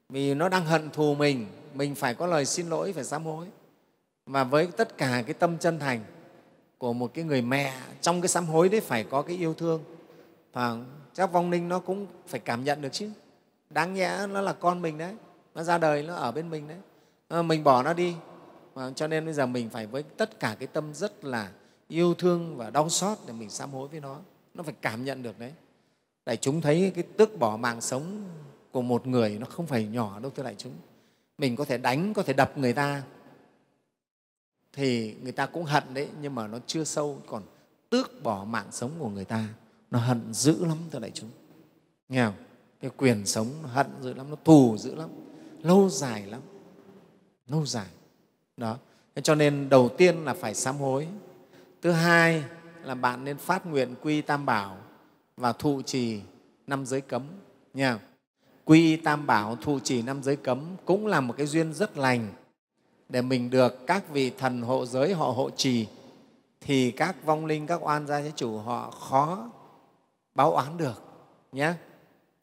Vì 0.10 0.34
nó 0.34 0.50
đang 0.50 0.66
hận 0.66 0.90
thù 0.90 1.16
mình 1.16 1.48
mình 1.74 1.96
phải 1.96 2.16
có 2.16 2.28
lời 2.28 2.46
xin 2.46 2.70
lỗi 2.70 2.94
phải 2.94 3.04
sám 3.04 3.26
hối. 3.26 3.48
Và 4.26 4.44
với 4.44 4.68
tất 4.78 4.98
cả 4.98 5.24
cái 5.26 5.34
tâm 5.34 5.58
chân 5.58 5.80
thành 5.80 6.04
của 6.78 6.94
một 6.94 7.14
cái 7.14 7.24
người 7.24 7.42
mẹ 7.42 7.74
trong 8.02 8.22
cái 8.22 8.28
sám 8.28 8.46
hối 8.46 8.70
đấy 8.70 8.82
phải 8.82 9.04
có 9.04 9.22
cái 9.22 9.38
yêu 9.38 9.54
thương. 9.54 9.84
Và 10.54 10.76
chắc 11.14 11.32
vong 11.32 11.52
linh 11.52 11.70
nó 11.70 11.80
cũng 11.80 12.08
phải 12.28 12.40
cảm 12.40 12.64
nhận 12.64 12.82
được 12.82 12.90
chứ. 12.92 13.10
Đáng 13.70 13.94
nhẽ 13.94 14.28
nó 14.30 14.42
là 14.42 14.54
con 14.54 14.82
mình 14.82 14.98
đấy 14.98 15.16
nó 15.56 15.64
ra 15.64 15.78
đời 15.78 16.04
nó 16.04 16.16
ở 16.16 16.32
bên 16.32 16.50
mình 16.50 16.68
đấy. 16.68 16.78
À, 17.28 17.42
mình 17.42 17.64
bỏ 17.64 17.84
nó 17.84 17.94
đi. 17.94 18.16
À, 18.76 18.92
cho 18.96 19.08
nên 19.08 19.26
bây 19.26 19.34
giờ 19.34 19.46
mình 19.46 19.70
phải 19.70 19.88
với 19.88 20.04
tất 20.04 20.40
cả 20.40 20.56
cái 20.60 20.68
tâm 20.68 20.94
rất 20.94 21.26
là 21.26 21.52
yêu 21.88 22.14
thương 22.14 22.58
và 22.58 22.70
đau 22.70 22.90
xót 22.90 23.18
để 23.28 23.34
mình 23.34 23.50
sám 23.50 23.72
hối 23.72 23.88
với 23.88 24.00
nó 24.00 24.20
nó 24.58 24.64
phải 24.64 24.74
cảm 24.82 25.06
nhận 25.06 25.24
được 25.24 25.40
đấy. 25.40 25.54
Đại 26.26 26.38
chúng 26.38 26.62
thấy 26.62 26.92
cái 26.96 27.04
tước 27.04 27.40
bỏ 27.40 27.58
mạng 27.58 27.82
sống 27.82 28.24
của 28.72 28.82
một 28.82 29.08
người 29.08 29.38
nó 29.40 29.46
không 29.46 29.68
phải 29.68 29.86
nhỏ 29.86 30.20
đâu 30.20 30.32
thưa 30.36 30.44
đại 30.44 30.56
chúng. 30.58 30.74
Mình 31.38 31.56
có 31.56 31.66
thể 31.66 31.78
đánh, 31.78 32.14
có 32.14 32.24
thể 32.24 32.34
đập 32.34 32.58
người 32.58 32.74
ta 32.74 33.04
thì 34.74 35.16
người 35.22 35.32
ta 35.32 35.46
cũng 35.46 35.64
hận 35.64 35.84
đấy, 35.94 36.10
nhưng 36.22 36.36
mà 36.36 36.48
nó 36.48 36.60
chưa 36.68 36.84
sâu. 36.84 37.22
Còn 37.28 37.44
tước 37.90 38.24
bỏ 38.24 38.44
mạng 38.44 38.68
sống 38.72 38.92
của 39.00 39.10
người 39.10 39.26
ta, 39.26 39.48
nó 39.92 40.00
hận 40.00 40.34
dữ 40.34 40.66
lắm 40.66 40.78
thưa 40.92 41.00
đại 41.00 41.12
chúng. 41.14 41.30
Nghe 42.10 42.26
không? 42.26 42.36
Cái 42.82 42.92
quyền 42.98 43.26
sống 43.26 43.48
nó 43.64 43.70
hận 43.70 43.88
dữ 44.02 44.14
lắm, 44.14 44.30
nó 44.30 44.36
thù 44.44 44.78
dữ 44.78 44.96
lắm. 44.96 45.10
Lâu 45.62 45.90
dài 45.90 46.26
lắm. 46.26 46.42
Lâu 47.48 47.66
dài. 47.66 47.88
Đó. 48.58 48.78
Thế 49.16 49.22
cho 49.22 49.36
nên 49.36 49.70
đầu 49.70 49.90
tiên 49.98 50.26
là 50.26 50.34
phải 50.34 50.56
sám 50.56 50.78
hối. 50.78 51.08
Thứ 51.82 51.92
hai 51.92 52.44
là 52.88 52.96
bạn 52.96 53.24
nên 53.24 53.38
phát 53.38 53.66
nguyện 53.66 53.96
quy 54.02 54.22
tam 54.22 54.46
bảo 54.46 54.78
và 55.38 55.54
thụ 55.54 55.82
trì 55.82 56.22
năm 56.68 56.86
giới 56.86 57.02
cấm 57.02 57.24
nha. 57.74 58.00
Quy 58.66 58.96
tam 58.96 59.28
bảo, 59.28 59.56
thụ 59.56 59.80
trì 59.80 60.02
năm 60.02 60.24
giới 60.24 60.36
cấm 60.36 60.76
cũng 60.86 61.08
là 61.08 61.22
một 61.22 61.34
cái 61.38 61.48
duyên 61.48 61.74
rất 61.74 61.98
lành. 61.98 62.34
Để 63.10 63.22
mình 63.22 63.50
được 63.50 63.88
các 63.88 64.10
vị 64.10 64.32
thần 64.38 64.62
hộ 64.62 64.86
giới 64.86 65.14
họ 65.14 65.26
hộ 65.32 65.50
trì, 65.50 65.88
thì 66.62 66.92
các 66.92 67.26
vong 67.26 67.46
linh, 67.46 67.68
các 67.68 67.84
oan 67.84 68.08
gia 68.08 68.22
thế 68.22 68.32
chủ 68.36 68.58
họ 68.58 68.92
khó 68.92 69.50
báo 70.36 70.52
oán 70.52 70.78
được 70.78 71.04
nhé 71.52 71.74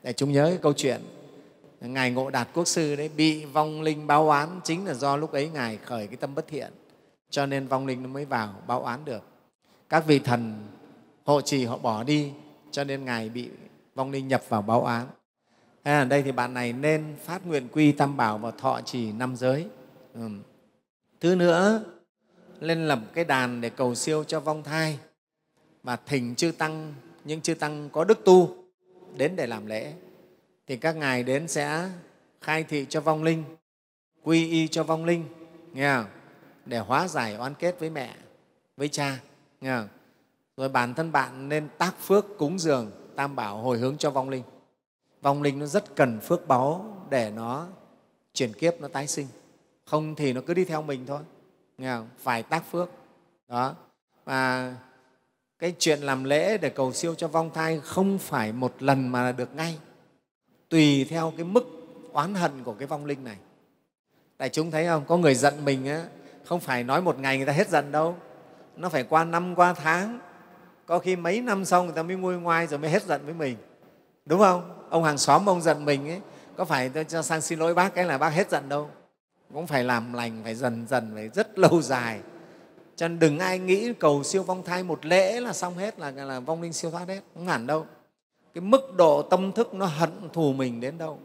để 0.03 0.13
chúng 0.13 0.33
nhớ 0.33 0.47
cái 0.49 0.59
câu 0.63 0.73
chuyện, 0.73 1.01
ngài 1.81 2.11
ngộ 2.11 2.31
đạt 2.31 2.49
quốc 2.55 2.69
sư 2.69 2.97
đấy, 2.97 3.11
bị 3.17 3.45
vong 3.45 3.83
linh 3.83 4.07
báo 4.07 4.29
oán 4.29 4.61
chính 4.65 4.87
là 4.87 4.95
do 4.95 5.17
lúc 5.17 5.33
ấy 5.33 5.49
ngài 5.49 5.77
khởi 5.77 6.07
cái 6.07 6.17
tâm 6.17 6.35
bất 6.35 6.49
thiện, 6.49 6.73
cho 7.31 7.47
nên 7.47 7.67
vong 7.67 7.87
linh 7.87 8.03
nó 8.03 8.09
mới 8.09 8.25
vào 8.25 8.55
báo 8.67 8.83
oán 8.83 9.05
được 9.05 9.23
các 9.89 10.07
vị 10.07 10.19
thần 10.19 10.67
hộ 11.25 11.41
trì 11.41 11.65
họ 11.65 11.79
bỏ 11.79 12.03
đi, 12.03 12.33
cho 12.71 12.85
nên 12.85 13.05
ngài 13.05 13.29
bị 13.29 13.51
vong 13.95 14.11
linh 14.11 14.29
nhập 14.29 14.43
vào 14.49 14.63
báo 14.63 14.85
án 14.85 15.07
thế 15.85 15.93
là 15.93 16.05
đây 16.05 16.23
thì 16.23 16.33
bạn 16.33 16.55
này 16.55 16.73
nên 16.73 17.17
phát 17.25 17.47
nguyện 17.47 17.69
quy 17.73 17.93
tam 17.93 18.17
bảo 18.17 18.39
và 18.39 18.51
thọ 18.51 18.81
trì 18.81 19.13
năm 19.13 19.37
giới 19.37 19.67
ừ. 20.15 20.29
thứ 21.21 21.35
nữa, 21.35 21.85
lên 22.61 22.89
lập 22.89 22.99
cái 23.15 23.25
đàn 23.25 23.61
để 23.61 23.71
cầu 23.71 23.95
siêu 23.95 24.25
cho 24.25 24.41
vong 24.41 24.63
thai 24.63 24.99
và 25.83 25.97
thỉnh 25.97 26.35
chư 26.35 26.53
tăng, 26.53 26.95
những 27.25 27.41
chư 27.41 27.55
tăng 27.55 27.91
có 27.91 28.05
đức 28.05 28.25
tu 28.25 28.57
đến 29.17 29.37
để 29.37 29.47
làm 29.47 29.67
lễ 29.67 29.93
thì 30.67 30.77
các 30.77 30.97
ngài 30.97 31.23
đến 31.23 31.49
sẽ 31.49 31.91
khai 32.41 32.65
thị 32.65 32.87
cho 32.89 33.01
vong 33.01 33.23
linh, 33.23 33.45
quy 34.23 34.51
y 34.51 34.69
cho 34.69 34.83
vong 34.83 35.05
linh, 35.05 35.25
nghe 35.73 35.95
không? 35.95 36.07
để 36.67 36.79
hóa 36.79 37.09
giải 37.09 37.37
oan 37.39 37.55
kết 37.55 37.81
với 37.81 37.91
mẹ, 37.91 38.15
với 38.77 38.89
cha 38.89 39.19
nha. 39.65 39.89
Rồi 40.57 40.69
bản 40.69 40.95
thân 40.95 41.13
bạn 41.13 41.49
nên 41.49 41.69
tác 41.79 41.95
phước 42.01 42.27
cúng 42.39 42.59
dường 42.59 42.91
tam 43.17 43.37
bảo 43.37 43.59
hồi 43.59 43.79
hướng 43.79 43.97
cho 43.97 44.11
vong 44.11 44.29
linh. 44.29 44.43
Vong 45.23 45.43
linh 45.43 45.59
nó 45.59 45.67
rất 45.67 45.97
cần 45.97 46.21
phước 46.21 46.49
báu 46.49 46.97
để 47.11 47.31
nó 47.31 47.67
chuyển 48.35 48.53
kiếp 48.53 48.81
nó 48.81 48.89
tái 48.89 49.07
sinh. 49.07 49.27
Không 49.85 50.15
thì 50.15 50.33
nó 50.33 50.41
cứ 50.47 50.55
đi 50.55 50.65
theo 50.65 50.83
mình 50.83 51.07
thôi. 51.07 51.21
Nghe 51.79 51.97
không? 51.97 52.09
phải 52.19 52.43
tác 52.43 52.65
phước. 52.71 52.91
Đó. 53.49 53.75
Và 54.25 54.75
cái 55.59 55.75
chuyện 55.79 56.01
làm 56.01 56.25
lễ 56.25 56.59
để 56.59 56.71
cầu 56.71 56.93
siêu 56.93 57.15
cho 57.15 57.29
vong 57.29 57.51
thai 57.55 57.81
không 57.81 58.19
phải 58.19 58.53
một 58.53 58.83
lần 58.83 59.09
mà 59.09 59.33
được 59.33 59.55
ngay. 59.55 59.79
Tùy 60.69 61.07
theo 61.11 61.33
cái 61.37 61.45
mức 61.45 61.65
oán 62.13 62.35
hận 62.35 62.65
của 62.65 62.75
cái 62.75 62.87
vong 62.87 63.05
linh 63.05 63.25
này. 63.25 63.37
Tại 64.37 64.49
chúng 64.49 64.71
thấy 64.71 64.87
không? 64.87 65.05
Có 65.07 65.17
người 65.17 65.35
giận 65.35 65.65
mình 65.65 65.87
á, 65.87 66.05
không 66.45 66.61
phải 66.61 66.85
nói 66.85 67.03
một 67.03 67.19
ngày 67.19 67.37
người 67.37 67.47
ta 67.47 67.53
hết 67.53 67.69
giận 67.69 67.93
đâu 67.93 68.17
nó 68.77 68.89
phải 68.89 69.03
qua 69.03 69.25
năm 69.25 69.55
qua 69.55 69.73
tháng. 69.73 70.19
Có 70.87 70.99
khi 70.99 71.17
mấy 71.17 71.41
năm 71.41 71.65
sau 71.65 71.85
người 71.85 71.93
ta 71.93 72.03
mới 72.03 72.17
nguôi 72.17 72.37
ngoai 72.37 72.67
rồi 72.67 72.79
mới 72.79 72.91
hết 72.91 73.03
giận 73.03 73.21
với 73.25 73.35
mình. 73.35 73.57
Đúng 74.27 74.41
không? 74.41 74.87
Ông 74.91 75.05
hàng 75.05 75.19
xóm 75.19 75.49
ông 75.49 75.61
giận 75.61 75.85
mình 75.85 76.09
ấy 76.09 76.21
có 76.57 76.65
phải 76.65 76.89
tôi 76.89 77.05
cho 77.05 77.23
sang 77.23 77.41
xin 77.41 77.59
lỗi 77.59 77.75
bác 77.75 77.95
cái 77.95 78.05
là 78.05 78.19
bác 78.19 78.31
hết 78.31 78.51
giận 78.51 78.69
đâu? 78.69 78.91
Cũng 79.55 79.67
phải 79.67 79.85
làm 79.85 80.13
lành 80.13 80.41
phải 80.45 80.55
dần 80.55 80.87
dần 80.89 81.11
phải 81.15 81.29
rất 81.29 81.59
lâu 81.59 81.83
dài. 81.83 82.21
Cho 82.97 83.09
nên 83.09 83.19
đừng 83.19 83.39
ai 83.39 83.59
nghĩ 83.59 83.93
cầu 83.93 84.23
siêu 84.23 84.43
vong 84.43 84.63
thai 84.63 84.83
một 84.83 85.07
lễ 85.07 85.41
là 85.41 85.53
xong 85.53 85.77
hết 85.77 85.99
là, 85.99 86.11
là 86.11 86.41
vong 86.41 86.63
linh 86.63 86.73
siêu 86.73 86.91
thoát 86.91 87.09
hết. 87.09 87.21
Không 87.35 87.47
hẳn 87.47 87.67
đâu. 87.67 87.87
Cái 88.55 88.63
mức 88.63 88.95
độ 88.97 89.23
tâm 89.23 89.53
thức 89.53 89.75
nó 89.75 89.87
hận 89.87 90.11
thù 90.33 90.53
mình 90.53 90.81
đến 90.81 90.99
đâu. 90.99 91.19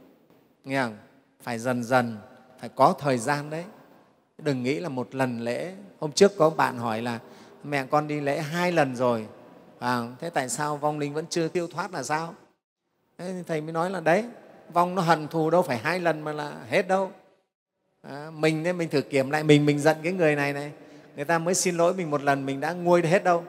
Nghe 0.63 0.81
không? 0.81 0.97
Phải 1.43 1.59
dần 1.59 1.83
dần 1.83 2.17
phải 2.59 2.69
có 2.69 2.93
thời 2.99 3.17
gian 3.17 3.49
đấy. 3.49 3.63
Đừng 4.37 4.63
nghĩ 4.63 4.79
là 4.79 4.89
một 4.89 5.15
lần 5.15 5.39
lễ. 5.39 5.73
Hôm 5.99 6.11
trước 6.11 6.31
có 6.37 6.49
bạn 6.49 6.77
hỏi 6.77 7.01
là 7.01 7.19
mẹ 7.63 7.85
con 7.85 8.07
đi 8.07 8.19
lễ 8.19 8.41
hai 8.41 8.71
lần 8.71 8.95
rồi. 8.95 9.25
À, 9.79 10.07
thế 10.19 10.29
tại 10.29 10.49
sao 10.49 10.77
vong 10.77 10.99
linh 10.99 11.13
vẫn 11.13 11.25
chưa 11.29 11.47
tiêu 11.47 11.67
thoát 11.67 11.93
là 11.93 12.03
sao? 12.03 12.33
Thế 13.17 13.43
thầy 13.47 13.61
mới 13.61 13.73
nói 13.73 13.89
là 13.89 13.99
đấy 13.99 14.25
vong 14.73 14.95
nó 14.95 15.01
hận 15.01 15.27
thù 15.27 15.49
đâu 15.49 15.61
phải 15.61 15.77
hai 15.77 15.99
lần 15.99 16.21
mà 16.21 16.31
là 16.31 16.53
hết 16.69 16.87
đâu. 16.87 17.11
À, 18.01 18.31
mình 18.33 18.63
nên 18.63 18.77
mình 18.77 18.89
thử 18.89 19.01
kiểm 19.01 19.29
lại 19.29 19.43
mình 19.43 19.65
mình 19.65 19.79
giận 19.79 19.97
cái 20.03 20.13
người 20.13 20.35
này 20.35 20.53
này. 20.53 20.71
Người 21.15 21.25
ta 21.25 21.37
mới 21.37 21.53
xin 21.53 21.77
lỗi 21.77 21.93
mình 21.93 22.11
một 22.11 22.21
lần 22.21 22.45
mình 22.45 22.59
đã 22.59 22.73
nguôi 22.73 23.01
hết 23.01 23.23
đâu. 23.23 23.43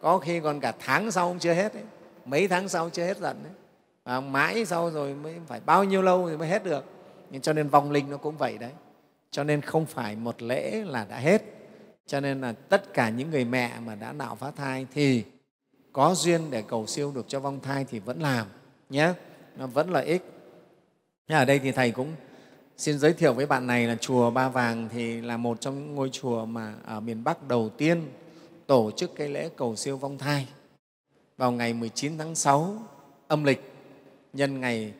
Có 0.00 0.18
khi 0.18 0.40
còn 0.40 0.60
cả 0.60 0.72
tháng 0.78 1.10
sau 1.10 1.28
cũng 1.28 1.38
chưa 1.38 1.52
hết 1.52 1.72
ấy. 1.72 1.82
mấy 2.24 2.48
tháng 2.48 2.68
sau 2.68 2.90
chưa 2.90 3.04
hết 3.04 3.18
giận 3.18 3.36
đấy. 3.44 3.52
À, 4.04 4.20
mãi 4.20 4.64
sau 4.64 4.90
rồi 4.90 5.14
mới 5.14 5.34
phải 5.46 5.60
bao 5.66 5.84
nhiêu 5.84 6.02
lâu 6.02 6.28
thì 6.30 6.36
mới 6.36 6.48
hết 6.48 6.64
được. 6.64 6.84
Nhưng 7.30 7.42
cho 7.42 7.52
nên 7.52 7.68
vong 7.68 7.90
linh 7.90 8.10
nó 8.10 8.16
cũng 8.16 8.36
vậy 8.36 8.58
đấy. 8.58 8.70
Cho 9.30 9.44
nên 9.44 9.60
không 9.60 9.86
phải 9.86 10.16
một 10.16 10.42
lễ 10.42 10.82
là 10.86 11.06
đã 11.10 11.16
hết 11.16 11.42
cho 12.08 12.20
nên 12.20 12.40
là 12.40 12.52
tất 12.52 12.94
cả 12.94 13.10
những 13.10 13.30
người 13.30 13.44
mẹ 13.44 13.80
mà 13.86 13.94
đã 13.94 14.12
nạo 14.12 14.36
phá 14.36 14.50
thai 14.50 14.86
thì 14.94 15.24
có 15.92 16.14
duyên 16.14 16.50
để 16.50 16.62
cầu 16.62 16.86
siêu 16.86 17.12
được 17.14 17.24
cho 17.28 17.40
vong 17.40 17.60
thai 17.60 17.84
thì 17.84 17.98
vẫn 17.98 18.20
làm, 18.20 18.46
nhé. 18.90 19.12
Nó 19.56 19.66
vẫn 19.66 19.90
lợi 19.90 20.06
ích. 20.06 20.22
Ở 21.28 21.44
đây 21.44 21.58
thì 21.58 21.72
thầy 21.72 21.90
cũng 21.90 22.12
xin 22.76 22.98
giới 22.98 23.12
thiệu 23.12 23.34
với 23.34 23.46
bạn 23.46 23.66
này 23.66 23.86
là 23.86 23.96
chùa 24.00 24.30
Ba 24.30 24.48
Vàng 24.48 24.88
thì 24.92 25.20
là 25.20 25.36
một 25.36 25.60
trong 25.60 25.78
những 25.78 25.94
ngôi 25.94 26.10
chùa 26.12 26.44
mà 26.44 26.74
ở 26.84 27.00
miền 27.00 27.24
Bắc 27.24 27.48
đầu 27.48 27.68
tiên 27.68 28.08
tổ 28.66 28.90
chức 28.90 29.14
cái 29.14 29.28
lễ 29.28 29.50
cầu 29.56 29.76
siêu 29.76 29.96
vong 29.96 30.18
thai. 30.18 30.48
Vào 31.36 31.52
ngày 31.52 31.74
19 31.74 32.18
tháng 32.18 32.34
6 32.34 32.82
âm 33.28 33.44
lịch, 33.44 33.72
nhân 34.32 34.60
ngày 34.60 34.92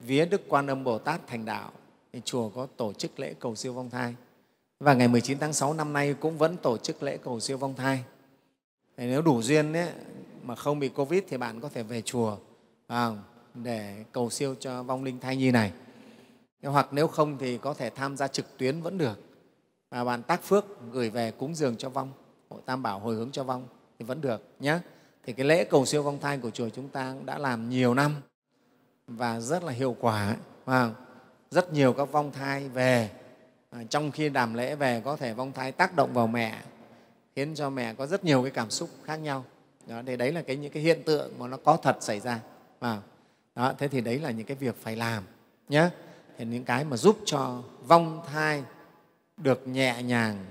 vía 0.00 0.24
Đức 0.24 0.42
Quan 0.48 0.66
Âm 0.66 0.84
Bồ 0.84 0.98
Tát 0.98 1.26
thành 1.26 1.44
đạo, 1.44 1.72
thì 2.12 2.20
chùa 2.24 2.48
có 2.48 2.66
tổ 2.76 2.92
chức 2.92 3.20
lễ 3.20 3.34
cầu 3.38 3.54
siêu 3.54 3.72
vong 3.72 3.90
thai. 3.90 4.14
Và 4.80 4.94
ngày 4.94 5.08
19 5.08 5.38
tháng 5.38 5.52
6 5.52 5.74
năm 5.74 5.92
nay 5.92 6.14
cũng 6.20 6.38
vẫn 6.38 6.56
tổ 6.56 6.78
chức 6.78 7.02
lễ 7.02 7.16
cầu 7.16 7.40
siêu 7.40 7.58
vong 7.58 7.74
thai. 7.74 8.04
Thì 8.96 9.06
nếu 9.06 9.22
đủ 9.22 9.42
duyên 9.42 9.72
ấy, 9.72 9.88
mà 10.42 10.54
không 10.54 10.78
bị 10.78 10.88
Covid 10.88 11.22
thì 11.28 11.36
bạn 11.36 11.60
có 11.60 11.68
thể 11.68 11.82
về 11.82 12.02
chùa 12.02 12.36
à, 12.86 13.10
để 13.54 14.04
cầu 14.12 14.30
siêu 14.30 14.54
cho 14.60 14.82
vong 14.82 15.04
linh 15.04 15.20
thai 15.20 15.36
nhi 15.36 15.50
này. 15.50 15.72
Hoặc 16.62 16.88
nếu 16.92 17.06
không 17.06 17.38
thì 17.38 17.58
có 17.58 17.74
thể 17.74 17.90
tham 17.90 18.16
gia 18.16 18.28
trực 18.28 18.58
tuyến 18.58 18.80
vẫn 18.80 18.98
được. 18.98 19.20
Và 19.90 20.04
bạn 20.04 20.22
tác 20.22 20.42
phước 20.42 20.64
gửi 20.92 21.10
về 21.10 21.30
cúng 21.30 21.54
dường 21.54 21.76
cho 21.76 21.88
vong, 21.88 22.12
hội 22.50 22.60
Tam 22.66 22.82
Bảo 22.82 22.98
hồi 22.98 23.14
hướng 23.14 23.30
cho 23.30 23.44
vong 23.44 23.66
thì 23.98 24.04
vẫn 24.04 24.20
được 24.20 24.42
nhé. 24.60 24.78
Thì 25.26 25.32
cái 25.32 25.46
lễ 25.46 25.64
cầu 25.64 25.86
siêu 25.86 26.02
vong 26.02 26.18
thai 26.20 26.38
của 26.38 26.50
chùa 26.50 26.68
chúng 26.68 26.88
ta 26.88 27.12
cũng 27.14 27.26
đã 27.26 27.38
làm 27.38 27.70
nhiều 27.70 27.94
năm 27.94 28.14
và 29.06 29.40
rất 29.40 29.64
là 29.64 29.72
hiệu 29.72 29.96
quả. 30.00 30.26
Phải 30.26 30.38
vâng, 30.64 30.94
rất 31.50 31.72
nhiều 31.72 31.92
các 31.92 32.12
vong 32.12 32.32
thai 32.32 32.68
về 32.68 33.10
à, 33.74 33.80
trong 33.90 34.10
khi 34.10 34.28
đàm 34.28 34.54
lễ 34.54 34.74
về 34.74 35.02
có 35.04 35.16
thể 35.16 35.34
vong 35.34 35.52
thai 35.52 35.72
tác 35.72 35.96
động 35.96 36.14
vào 36.14 36.26
mẹ 36.26 36.62
khiến 37.36 37.54
cho 37.54 37.70
mẹ 37.70 37.94
có 37.94 38.06
rất 38.06 38.24
nhiều 38.24 38.42
cái 38.42 38.50
cảm 38.50 38.70
xúc 38.70 38.88
khác 39.04 39.16
nhau. 39.16 39.44
Đó, 39.86 40.02
thì 40.06 40.16
đấy 40.16 40.32
là 40.32 40.42
cái, 40.42 40.56
những 40.56 40.72
cái 40.72 40.82
hiện 40.82 41.02
tượng 41.06 41.38
mà 41.38 41.48
nó 41.48 41.56
có 41.56 41.76
thật 41.76 41.96
xảy 42.00 42.20
ra. 42.20 42.40
À, 42.80 42.98
đó, 43.54 43.72
thế 43.78 43.88
thì 43.88 44.00
đấy 44.00 44.18
là 44.18 44.30
những 44.30 44.46
cái 44.46 44.56
việc 44.56 44.76
phải 44.82 44.96
làm 44.96 45.24
nhé 45.68 45.88
thì 46.38 46.44
những 46.44 46.64
cái 46.64 46.84
mà 46.84 46.96
giúp 46.96 47.18
cho 47.24 47.62
vong 47.86 48.22
thai 48.32 48.64
được 49.36 49.68
nhẹ 49.68 50.02
nhàng 50.02 50.44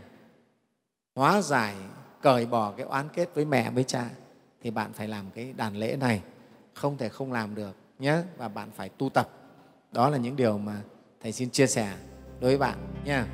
hóa 1.15 1.41
giải 1.41 1.75
cởi 2.21 2.45
bỏ 2.45 2.73
cái 2.77 2.86
oán 2.86 3.09
kết 3.13 3.29
với 3.36 3.45
mẹ 3.45 3.69
với 3.69 3.83
cha 3.83 4.09
thì 4.62 4.71
bạn 4.71 4.93
phải 4.93 5.07
làm 5.07 5.25
cái 5.36 5.53
đàn 5.57 5.75
lễ 5.75 5.95
này. 5.99 6.21
Không 6.73 6.97
thể 6.97 7.09
không 7.09 7.31
làm 7.31 7.55
được 7.55 7.75
nhé 7.99 8.21
và 8.38 8.47
bạn 8.47 8.69
phải 8.75 8.89
tu 8.89 9.09
tập. 9.09 9.29
Đó 9.91 10.09
là 10.09 10.17
những 10.17 10.36
điều 10.36 10.57
mà 10.57 10.81
thầy 11.21 11.31
xin 11.31 11.49
chia 11.49 11.67
sẻ 11.67 11.93
đối 12.43 12.51
với 12.51 12.58
bạn 12.58 12.77
nha. 13.06 13.25